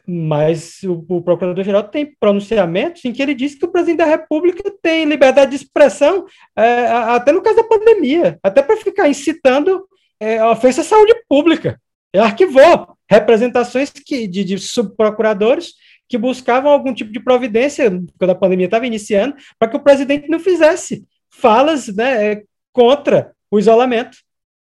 [0.08, 4.64] Mas o, o procurador-geral tem pronunciamentos em que ele diz que o presidente da República
[4.82, 6.26] tem liberdade de expressão,
[6.56, 9.88] é, até no caso da pandemia, até para ficar incitando
[10.20, 11.80] é, ofensa à saúde pública.
[12.14, 15.74] Ele arquivou representações que, de, de subprocuradores
[16.08, 20.30] que buscavam algum tipo de providência, quando a pandemia estava iniciando, para que o presidente
[20.30, 24.18] não fizesse falas né, contra o isolamento.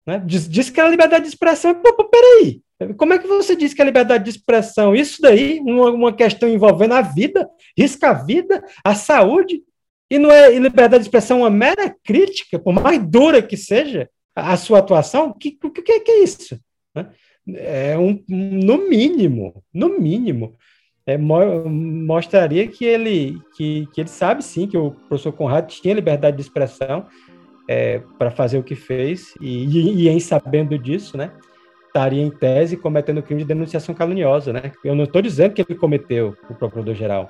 [0.05, 0.21] Né?
[0.25, 1.73] Diz, diz que a liberdade de expressão.
[1.75, 2.61] Pô, pô, peraí,
[2.97, 6.49] como é que você diz que a liberdade de expressão, isso daí, uma, uma questão
[6.49, 9.61] envolvendo a vida, risca a vida, a saúde,
[10.09, 14.57] e não é liberdade de expressão uma mera crítica, por mais dura que seja, a
[14.57, 16.59] sua atuação, o que, que, que, é isso?
[16.93, 17.09] Né?
[17.55, 20.55] É um, no mínimo, no mínimo,
[21.05, 25.93] é, mo mostraria que ele, que, que ele sabe sim que o professor Conrado tinha
[25.93, 27.05] liberdade de expressão
[27.67, 31.31] é, para fazer o que fez, e, e, e, em sabendo disso, né,
[31.87, 34.51] estaria em tese cometendo crime de denunciação caluniosa.
[34.51, 34.71] Né?
[34.83, 37.29] Eu não estou dizendo que ele cometeu, o procurador-geral,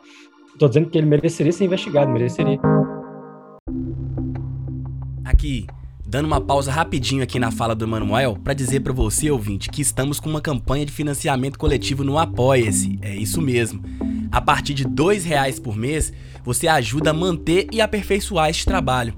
[0.53, 2.59] estou dizendo que ele mereceria ser investigado, mereceria.
[5.25, 5.67] Aqui,
[6.05, 9.81] dando uma pausa rapidinho aqui na fala do Emanuel para dizer para você, ouvinte, que
[9.81, 12.99] estamos com uma campanha de financiamento coletivo no Apoia-se.
[13.01, 13.81] É isso mesmo.
[14.31, 16.13] A partir de R$ reais por mês,
[16.43, 19.13] você ajuda a manter e aperfeiçoar este trabalho.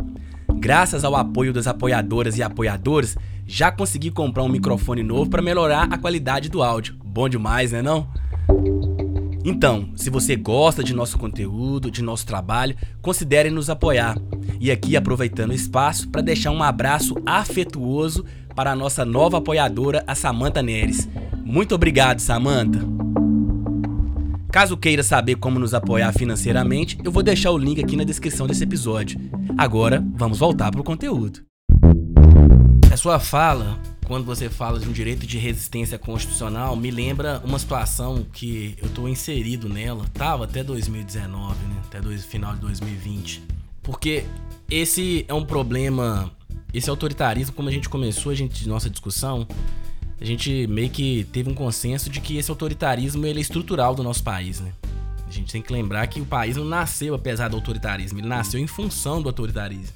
[0.58, 5.88] Graças ao apoio das apoiadoras e apoiadores, já consegui comprar um microfone novo para melhorar
[5.92, 6.96] a qualidade do áudio.
[7.04, 8.08] Bom demais, né não?
[9.44, 14.18] Então, se você gosta de nosso conteúdo, de nosso trabalho, considere nos apoiar.
[14.60, 18.26] E aqui aproveitando o espaço para deixar um abraço afetuoso
[18.56, 21.08] para a nossa nova apoiadora, a Samantha Neres.
[21.44, 22.80] Muito obrigado, Samantha.
[24.56, 28.48] Caso queira saber como nos apoiar financeiramente, eu vou deixar o link aqui na descrição
[28.48, 29.20] desse episódio.
[29.58, 31.42] Agora, vamos voltar para o conteúdo.
[32.90, 37.60] A sua fala quando você fala de um direito de resistência constitucional, me lembra uma
[37.60, 41.82] situação que eu estou inserido nela, tava até 2019, né?
[41.88, 43.44] Até dois, final de 2020.
[43.84, 44.24] Porque
[44.72, 46.32] esse é um problema,
[46.74, 49.46] esse autoritarismo, como a gente começou a gente nossa discussão,
[50.20, 54.04] a gente meio que teve um consenso de que esse autoritarismo ele é estrutural do
[54.04, 54.72] nosso país, né?
[55.28, 58.60] A gente tem que lembrar que o país não nasceu apesar do autoritarismo, ele nasceu
[58.60, 59.94] em função do autoritarismo.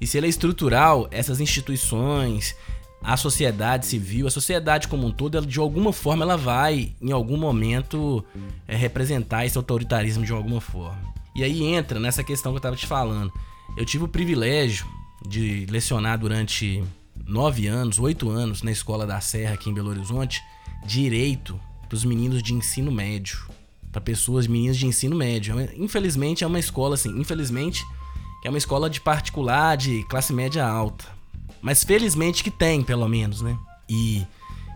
[0.00, 2.54] E se ele é estrutural, essas instituições,
[3.02, 7.12] a sociedade civil, a sociedade como um todo, ela, de alguma forma ela vai, em
[7.12, 8.24] algum momento,
[8.66, 11.00] é, representar esse autoritarismo de alguma forma.
[11.34, 13.32] E aí entra nessa questão que eu estava te falando.
[13.76, 14.86] Eu tive o privilégio
[15.26, 16.82] de lecionar durante
[17.28, 20.42] nove anos, oito anos na Escola da Serra aqui em Belo Horizonte,
[20.84, 23.38] direito para os meninos de ensino médio,
[23.92, 25.54] para pessoas, meninas de ensino médio.
[25.76, 27.84] Infelizmente é uma escola assim, infelizmente
[28.44, 31.18] é uma escola de particular de classe média alta
[31.60, 33.56] mas felizmente que tem, pelo menos, né?
[33.88, 34.24] E,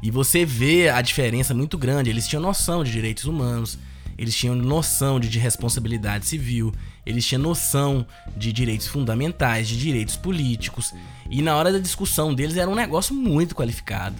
[0.03, 2.11] e você vê a diferença muito grande.
[2.11, 3.79] Eles tinham noção de direitos humanos,
[4.19, 6.73] eles tinham noção de, de responsabilidade civil,
[7.05, 10.95] eles tinham noção de direitos fundamentais, de direitos políticos.
[11.31, 14.17] E na hora da discussão deles era um negócio muito qualificado.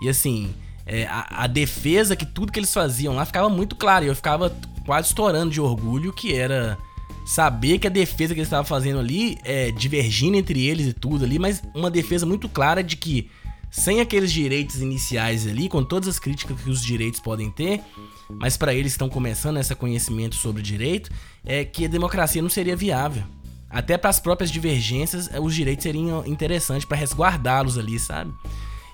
[0.00, 0.54] E assim,
[0.84, 4.04] é, a, a, defesa que tudo que eles faziam lá ficava muito claro.
[4.04, 6.78] E eu ficava quase estourando de orgulho que era
[7.26, 11.24] saber que a defesa que eles estavam fazendo ali é divergindo entre eles e tudo
[11.24, 13.28] ali, mas uma defesa muito clara de que
[13.68, 17.82] sem aqueles direitos iniciais ali, com todas as críticas que os direitos podem ter,
[18.30, 21.10] mas para eles estão começando esse conhecimento sobre direito,
[21.46, 23.22] é que a democracia não seria viável.
[23.70, 28.32] Até para as próprias divergências, os direitos seriam interessantes para resguardá-los ali, sabe?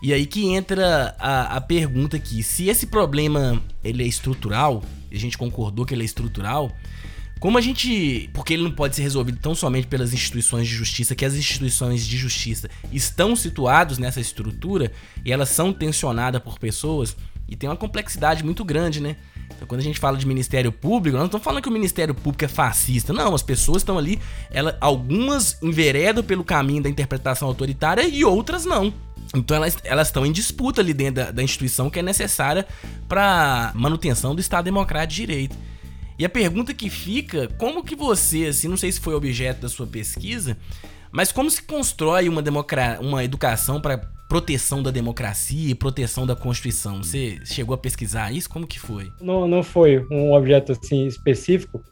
[0.02, 5.16] E aí que entra a, a pergunta aqui, se esse problema ele é estrutural, a
[5.16, 6.72] gente concordou que ele é estrutural,
[7.38, 8.30] como a gente.
[8.32, 12.06] Porque ele não pode ser resolvido tão somente pelas instituições de justiça, que as instituições
[12.06, 14.92] de justiça estão situadas nessa estrutura
[15.24, 17.16] e elas são tensionadas por pessoas
[17.48, 19.16] e tem uma complexidade muito grande, né?
[19.66, 22.44] Quando a gente fala de Ministério Público, nós não estamos falando que o Ministério Público
[22.44, 23.12] é fascista.
[23.12, 24.18] Não, as pessoas estão ali,
[24.50, 28.92] ela, algumas enveredam pelo caminho da interpretação autoritária e outras não.
[29.34, 32.66] Então elas, elas estão em disputa ali dentro da, da instituição que é necessária
[33.08, 35.56] para manutenção do Estado Democrático de Direito.
[36.18, 39.68] E a pergunta que fica, como que você, assim, não sei se foi objeto da
[39.68, 40.56] sua pesquisa,
[41.12, 43.98] mas como se constrói uma, democra uma educação para
[44.28, 47.02] proteção da democracia e proteção da Constituição?
[47.02, 48.48] Você chegou a pesquisar isso?
[48.48, 49.08] Como que foi?
[49.20, 51.82] Não, não foi um objeto assim específico,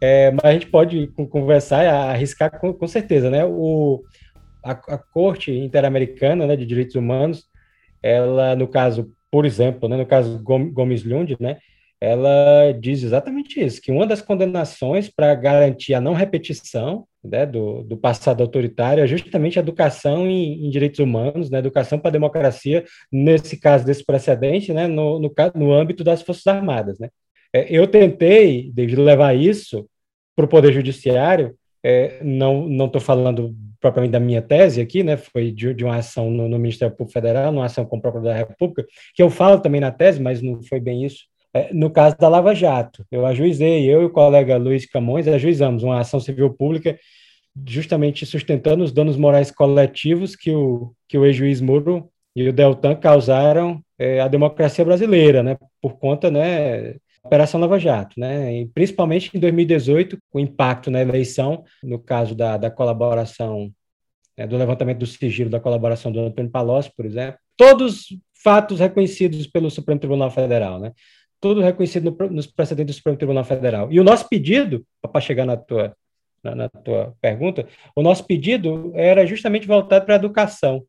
[0.00, 3.44] é, mas a gente pode conversar e arriscar com, com certeza, né?
[3.44, 4.02] O,
[4.64, 7.44] a, a Corte Interamericana né, de Direitos Humanos,
[8.02, 11.58] ela, no caso, por exemplo, né, no caso Gomes Lund, né,
[12.00, 17.82] ela diz exatamente isso, que uma das condenações para garantir a não repetição né, do,
[17.82, 22.12] do, passado autoritário é justamente a educação em, em direitos humanos, né, educação para a
[22.12, 26.98] democracia, nesse caso desse precedente, né, no, no, no âmbito das Forças Armadas.
[26.98, 27.08] Né.
[27.52, 29.88] É, eu tentei, David, levar isso
[30.36, 35.52] para o Poder Judiciário, é, não estou falando propriamente da minha tese aqui, né, foi
[35.52, 38.34] de, de uma ação no, no, Ministério Público Federal, uma ação com o próprio da
[38.34, 41.24] República, que eu falo também na tese, mas não foi bem isso,
[41.72, 46.00] no caso da Lava Jato, eu ajuizei, eu e o colega Luiz Camões ajuizamos uma
[46.00, 46.98] ação civil pública
[47.66, 52.96] justamente sustentando os danos morais coletivos que o, que o ex-juiz Muro e o Deltan
[52.96, 59.30] causaram é, à democracia brasileira, né, por conta, né, Operação Lava Jato, né, e principalmente
[59.34, 63.70] em 2018, o impacto na eleição, no caso da, da colaboração,
[64.36, 68.08] né, do levantamento do sigilo da colaboração do Antônio Palocci, por exemplo, todos
[68.42, 70.92] fatos reconhecidos pelo Supremo Tribunal Federal, né,
[71.44, 73.92] tudo reconhecido no, nos precedentes do Supremo Tribunal Federal.
[73.92, 75.94] E o nosso pedido, para chegar na tua,
[76.42, 80.86] na, na, tua pergunta, o nosso pedido era justamente voltado para a educação,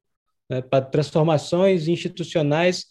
[0.49, 2.85] né, para transformações institucionais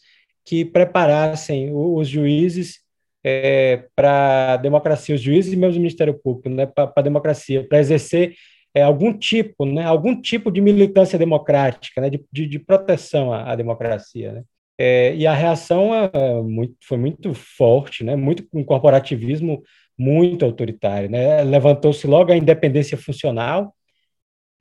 [0.45, 2.81] que preparassem os juízes
[3.25, 7.67] é, para a democracia, os juízes e mesmo o Ministério Público, né, para a democracia,
[7.67, 8.35] para exercer
[8.75, 13.53] é, algum tipo, né, algum tipo de militância democrática, né, de, de, de proteção à,
[13.53, 14.33] à democracia.
[14.33, 14.43] Né.
[14.79, 18.16] É, e a reação é, muito, foi muito forte, né?
[18.16, 19.62] muito um corporativismo
[19.97, 21.09] muito autoritário.
[21.09, 21.43] Né?
[21.45, 23.75] Levantou-se logo a independência funcional.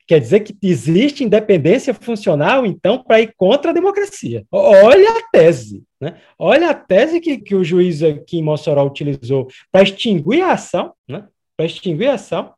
[0.05, 4.45] Quer dizer que existe independência funcional, então, para ir contra a democracia.
[4.51, 5.83] Olha a tese.
[5.99, 6.19] Né?
[6.37, 10.93] Olha a tese que, que o juiz aqui em Mossoró utilizou para extinguir a ação,
[11.07, 11.25] né?
[11.55, 12.53] para extinguir a ação,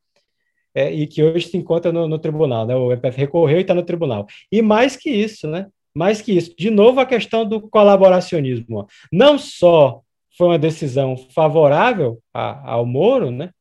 [0.74, 2.66] é, e que hoje se encontra no, no tribunal.
[2.66, 2.76] Né?
[2.76, 4.26] O MPF recorreu e está no tribunal.
[4.51, 5.68] E mais que isso, né?
[5.96, 8.88] Mais que isso, de novo a questão do colaboracionismo.
[9.12, 10.02] Não só
[10.38, 13.52] foi uma decisão favorável a, ao Moro, né?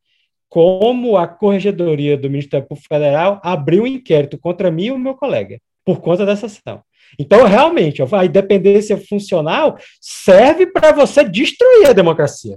[0.48, 5.14] como a Corregedoria do Ministério Público Federal abriu um inquérito contra mim e o meu
[5.14, 6.80] colega, por conta dessa ação.
[7.18, 12.56] Então, realmente, a independência funcional serve para você destruir a democracia.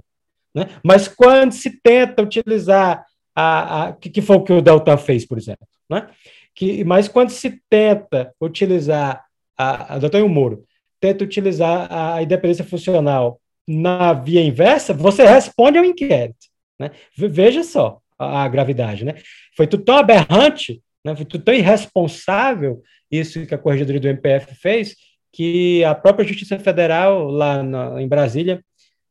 [0.54, 0.68] Né?
[0.84, 3.04] Mas quando se tenta utilizar
[3.36, 6.08] a, a que, foi o que o Deltan fez, por exemplo, né?
[6.54, 9.27] que, mas quando se tenta utilizar
[9.58, 10.64] a, a doutor Moro
[11.00, 16.48] tenta utilizar a independência funcional na via inversa, você responde ao inquérito.
[16.80, 16.92] Né?
[17.16, 19.04] Veja só a, a, gravidade.
[19.04, 19.16] Né?
[19.56, 21.16] Foi tudo tão aberrante, né?
[21.16, 22.82] foi tudo tão irresponsável
[23.12, 24.96] isso que a Corregedoria do MPF fez,
[25.32, 28.64] que a própria Justiça Federal, lá na, em Brasília,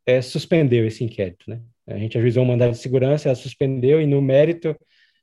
[0.04, 1.44] é, suspendeu esse inquérito.
[1.48, 1.60] Né?
[1.86, 4.76] A gente ajuizou um mandado de segurança, ela suspendeu e, no mérito,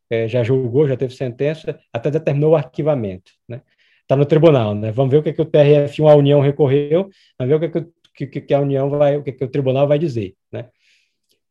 [0.10, 3.32] é, já julgou, já teve sentença, até determinou o arquivamento.
[3.48, 3.62] Né?
[4.04, 4.92] Está no tribunal, né?
[4.92, 8.42] Vamos ver o que, que o TRF1, a União recorreu, vamos ver o que, que,
[8.42, 10.68] que a União vai, o que, que o tribunal vai dizer, né?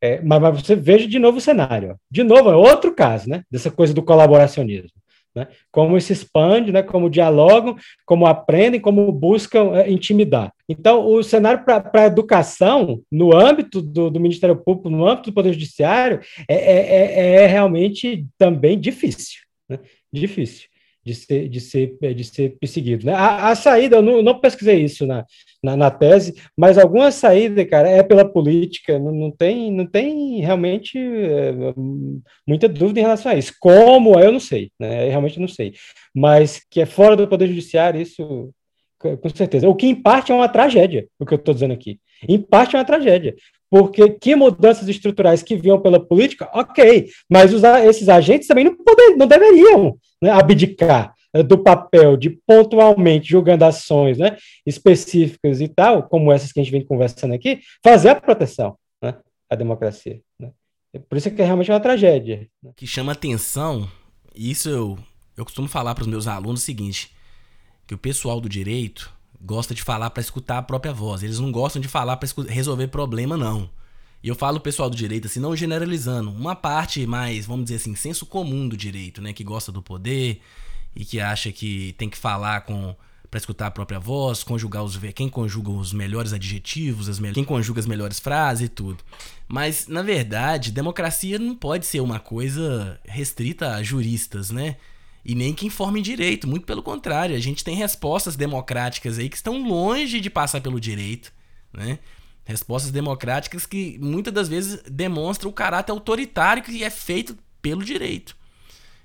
[0.01, 3.45] É, mas, mas, você veja de novo o cenário, de novo, é outro caso, né?
[3.51, 4.91] Dessa coisa do colaboracionismo.
[5.35, 5.47] Né?
[5.71, 6.83] Como se expande, né?
[6.83, 7.75] como dialogam,
[8.05, 10.53] como aprendem, como buscam é, intimidar.
[10.69, 15.35] Então, o cenário para a educação, no âmbito do, do, Ministério Público, no âmbito do
[15.35, 19.41] Poder Judiciário, é, é, é, é realmente também difícil.
[19.71, 19.79] Né?
[20.13, 20.72] Difícil
[21.05, 23.07] de ser, de ser, de ser perseguido.
[23.07, 23.13] Né?
[23.13, 25.25] A, a saída, eu não, não pesquisei isso na,
[25.63, 30.41] na, na, tese, mas alguma saída, cara, é pela política, não, não, tem, não tem
[30.41, 31.53] realmente é,
[32.47, 33.53] muita dúvida em relação a isso.
[33.61, 35.07] Como, eu não sei, né?
[35.07, 35.75] eu realmente não sei.
[36.15, 38.53] Mas que é fora do Poder Judiciário, isso
[38.99, 39.69] com certeza.
[39.69, 41.99] O que, em parte, é uma tragédia, o que eu estou dizendo aqui.
[42.29, 43.35] Em parte, é uma tragédia.
[43.73, 48.77] Porque que mudanças estruturais que vinham pela política, ok, mas os, esses agentes também não,
[48.77, 55.69] poder, não deveriam né, abdicar eh, do papel de pontualmente julgando ações né, específicas e
[55.69, 59.17] tal, como essas que a gente vem conversando aqui, fazer a proteção né,
[59.49, 60.21] à democracia.
[60.39, 60.51] Né.
[61.09, 62.47] Por isso é que é realmente uma tragédia.
[62.63, 62.73] Né.
[62.77, 63.89] que chama atenção,
[64.35, 64.99] e isso eu,
[65.35, 67.11] eu costumo falar para os meus alunos o seguinte,
[67.87, 69.11] que o pessoal do direito
[69.45, 72.89] gosta de falar para escutar a própria voz, eles não gostam de falar para resolver
[72.89, 73.69] problema, não.
[74.23, 77.95] E eu falo pessoal do direito assim, não generalizando, uma parte mais, vamos dizer assim,
[77.97, 80.41] senso comum do direito, né, que gosta do poder
[80.95, 82.95] e que acha que tem que falar com
[83.29, 87.43] para escutar a própria voz, conjugar os quem conjuga os melhores adjetivos, as me, quem
[87.43, 89.03] conjuga as melhores frases e tudo.
[89.49, 94.77] Mas na verdade, democracia não pode ser uma coisa restrita a juristas, né?
[95.25, 99.37] E nem que informem direito, muito pelo contrário, a gente tem respostas democráticas aí que
[99.37, 101.33] estão longe de passar pelo direito,
[101.73, 101.99] né?
[102.45, 108.37] Respostas democráticas que muitas das vezes demonstram o caráter autoritário que é feito pelo direito.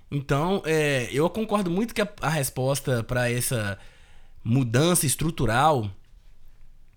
[0.09, 3.77] Então, é, eu concordo muito que a, a resposta para essa
[4.43, 5.91] mudança estrutural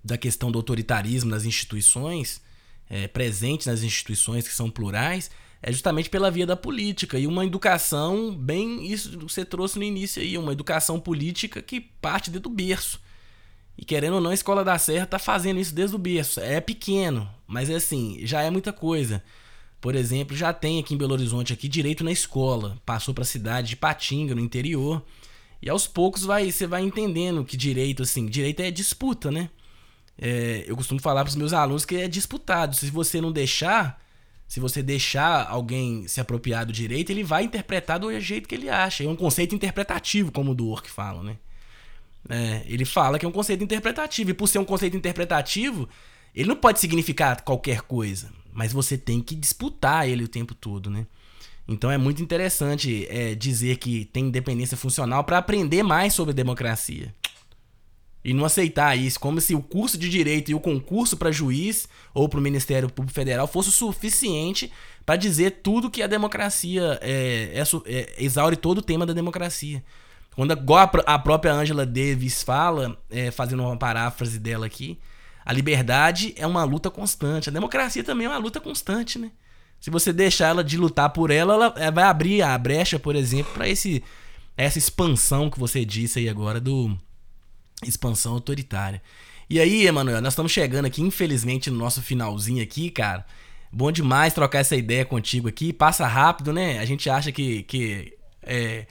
[0.02, 2.40] da questão do autoritarismo nas instituições,
[2.88, 5.30] é, presente nas instituições que são plurais,
[5.62, 9.84] é justamente pela via da política e uma educação bem isso que você trouxe no
[9.84, 13.00] início aí, uma educação política que parte do berço.
[13.76, 16.40] E querendo ou não, a Escola da Serra tá fazendo isso desde o berço.
[16.40, 19.22] É pequeno, mas é assim, já é muita coisa.
[19.80, 22.76] Por exemplo, já tem aqui em Belo Horizonte aqui direito na escola.
[22.84, 25.02] Passou para a cidade de Patinga, no interior.
[25.62, 29.48] E aos poucos vai, você vai entendendo que direito, assim, direito é disputa, né?
[30.18, 32.76] É, eu costumo falar para os meus alunos que é disputado.
[32.76, 34.02] Se você não deixar,
[34.50, 38.68] se você deixar alguém se apropriar do direito, ele vai interpretar do jeito que ele
[38.68, 39.04] acha.
[39.04, 41.36] É um conceito interpretativo, como o do Ork fala, né?
[42.28, 44.30] É, ele fala que é um conceito interpretativo.
[44.30, 45.88] E por ser um conceito interpretativo,
[46.34, 48.28] ele não pode significar qualquer coisa.
[48.52, 51.06] Mas você tem que disputar ele o tempo todo, né?
[51.68, 57.14] Então é muito interessante é, dizer que tem independência funcional para aprender mais sobre democracia.
[58.22, 61.88] E não aceitar isso, como se o curso de direito e o concurso para juiz
[62.12, 64.70] ou para o Ministério Público Federal fosse o suficiente
[65.06, 69.82] para dizer tudo que a democracia é, é, é, exaure todo o tema da democracia.
[70.36, 74.98] Quando a, a própria Angela Davis fala, é, fazendo uma paráfrase dela aqui,
[75.44, 77.48] a liberdade é uma luta constante.
[77.48, 79.30] A democracia também é uma luta constante, né?
[79.80, 83.16] Se você deixar ela de lutar por ela, ela é, vai abrir a brecha, por
[83.16, 84.02] exemplo, para esse
[84.56, 86.94] essa expansão que você disse aí agora do
[87.84, 89.02] expansão autoritária.
[89.48, 93.26] E aí, Emanuel, nós estamos chegando aqui, infelizmente, no nosso finalzinho aqui, cara.
[93.72, 95.72] Bom demais trocar essa ideia contigo aqui.
[95.72, 96.78] Passa rápido, né?
[96.78, 98.86] A gente acha que, que é,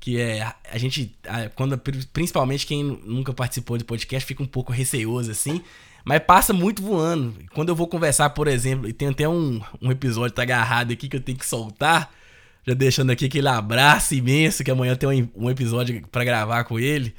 [0.00, 1.16] que é a gente
[1.54, 1.78] quando
[2.12, 5.62] principalmente quem nunca participou de podcast fica um pouco receoso assim,
[6.04, 7.34] mas passa muito voando.
[7.54, 11.08] Quando eu vou conversar, por exemplo, e tem até um, um episódio tá agarrado aqui
[11.08, 12.12] que eu tenho que soltar,
[12.66, 16.78] já deixando aqui aquele abraço imenso que amanhã tem um, um episódio para gravar com
[16.78, 17.14] ele.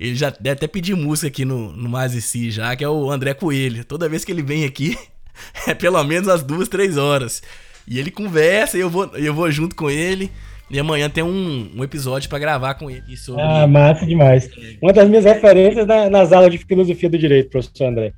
[0.00, 3.34] Ele já deve até pedir música aqui no, no Mazici já, que é o André
[3.34, 3.84] Coelho.
[3.84, 4.96] Toda vez que ele vem aqui,
[5.68, 7.42] é pelo menos as duas, três horas.
[7.86, 10.32] E ele conversa e eu vou, eu vou junto com ele.
[10.70, 13.42] E amanhã tem um, um episódio para gravar com ele sobre.
[13.42, 14.48] Ah, massa demais.
[14.80, 18.14] Uma das minhas referências na, nas aulas de filosofia do direito, professor André.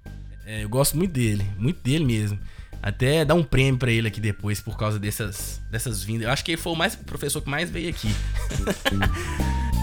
[0.47, 2.39] É, eu gosto muito dele, muito dele mesmo.
[2.81, 6.27] Até dar um prêmio para ele aqui depois por causa dessas, dessas vindas.
[6.27, 8.09] Eu acho que ele foi o mais, o professor que mais veio aqui.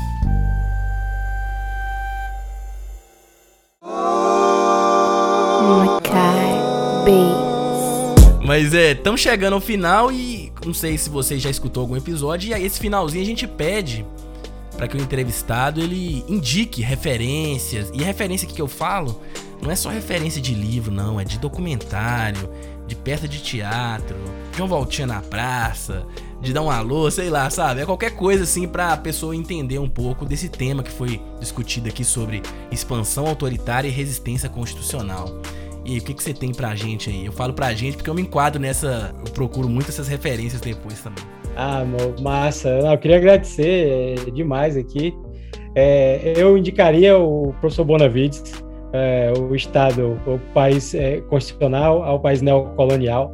[8.45, 12.49] Mas é, estamos chegando ao final e não sei se você já escutou algum episódio.
[12.49, 14.05] E aí, esse finalzinho a gente pede
[14.75, 17.91] para que o entrevistado ele indique referências.
[17.93, 19.21] E a referência que eu falo
[19.61, 22.49] não é só referência de livro, não, é de documentário,
[22.87, 24.17] de peça de teatro,
[24.55, 26.05] de uma voltinha na praça,
[26.41, 27.81] de dar um alô, sei lá, sabe?
[27.81, 31.89] É qualquer coisa assim para a pessoa entender um pouco desse tema que foi discutido
[31.89, 35.41] aqui sobre expansão autoritária e resistência constitucional.
[35.85, 37.25] E o que, que você tem pra gente aí?
[37.25, 39.13] Eu falo pra gente porque eu me enquadro nessa.
[39.25, 41.23] Eu procuro muito essas referências depois também.
[41.55, 41.83] Ah,
[42.21, 42.79] massa.
[42.81, 45.13] Não, eu queria agradecer é, demais aqui.
[45.75, 48.43] É, eu indicaria o professor Bonavides,
[48.93, 53.33] é, o Estado, o país é, constitucional ao país neocolonial.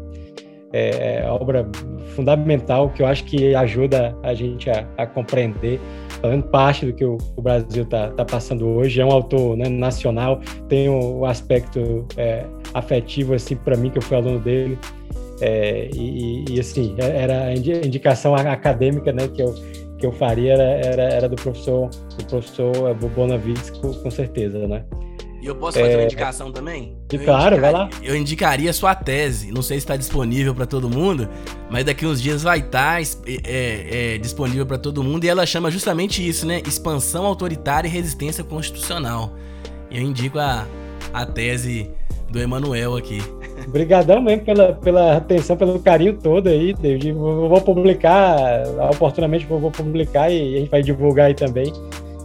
[0.75, 1.67] É, é obra
[2.15, 5.79] fundamental que eu acho que ajuda a gente a, a compreender
[6.21, 8.99] fazendo parte do que o, o Brasil está tá passando hoje.
[8.99, 13.97] É um autor né, nacional, tem o, o aspecto é, afetivo, assim, para mim, que
[13.97, 14.77] eu fui aluno dele.
[15.41, 19.53] É, e, e, assim, é, era a indicação acadêmica né, que, eu,
[19.97, 24.83] que eu faria era, era, era do professor, do professor Bonavides, com, com certeza, né?
[25.45, 25.97] E eu posso fazer é...
[25.97, 26.97] uma indicação também?
[27.13, 27.87] E claro, vai lá.
[28.01, 29.51] Eu indicaria a sua tese.
[29.51, 31.29] Não sei se está disponível para todo mundo,
[31.69, 35.23] mas daqui uns dias vai estar tá, é, é, disponível para todo mundo.
[35.23, 36.63] E ela chama justamente isso, né?
[36.65, 39.35] Expansão autoritária e resistência constitucional.
[39.91, 40.65] Eu indico a,
[41.13, 41.91] a tese
[42.31, 43.21] do Emanuel aqui.
[43.67, 47.09] Obrigadão mesmo pela, pela atenção, pelo carinho todo aí, David.
[47.09, 51.71] Eu vou publicar, oportunamente vou publicar e a gente vai divulgar aí também.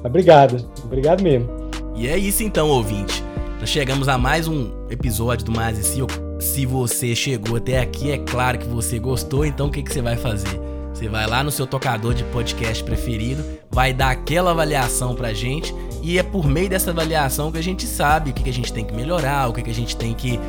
[0.02, 1.59] Obrigado, obrigado mesmo.
[2.01, 3.22] E é isso então, ouvinte.
[3.61, 5.98] Nós chegamos a mais um episódio do Mais e Si.
[5.98, 6.07] Eu
[6.40, 10.01] Se você chegou até aqui, é claro que você gostou, então o que, que você
[10.01, 10.59] vai fazer?
[10.94, 15.74] Você vai lá no seu tocador de podcast preferido, vai dar aquela avaliação pra gente
[16.03, 18.72] e é por meio dessa avaliação que a gente sabe o que, que a gente
[18.72, 20.40] tem que melhorar, o que, que a gente tem que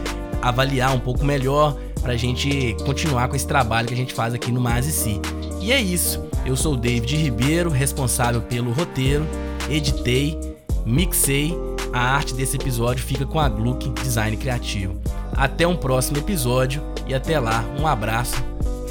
[0.41, 4.53] avaliar um pouco melhor pra gente continuar com esse trabalho que a gente faz aqui
[4.53, 5.21] no Mas e Si.
[5.59, 6.23] E é isso.
[6.45, 9.27] Eu sou o David Ribeiro, responsável pelo roteiro,
[9.69, 10.50] editei,
[10.85, 11.55] mixei.
[11.93, 14.95] A arte desse episódio fica com a Gluck Design Criativo.
[15.33, 18.35] Até um próximo episódio e até lá, um abraço.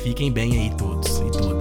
[0.03, 1.60] Fiquem bem aí todos e todas.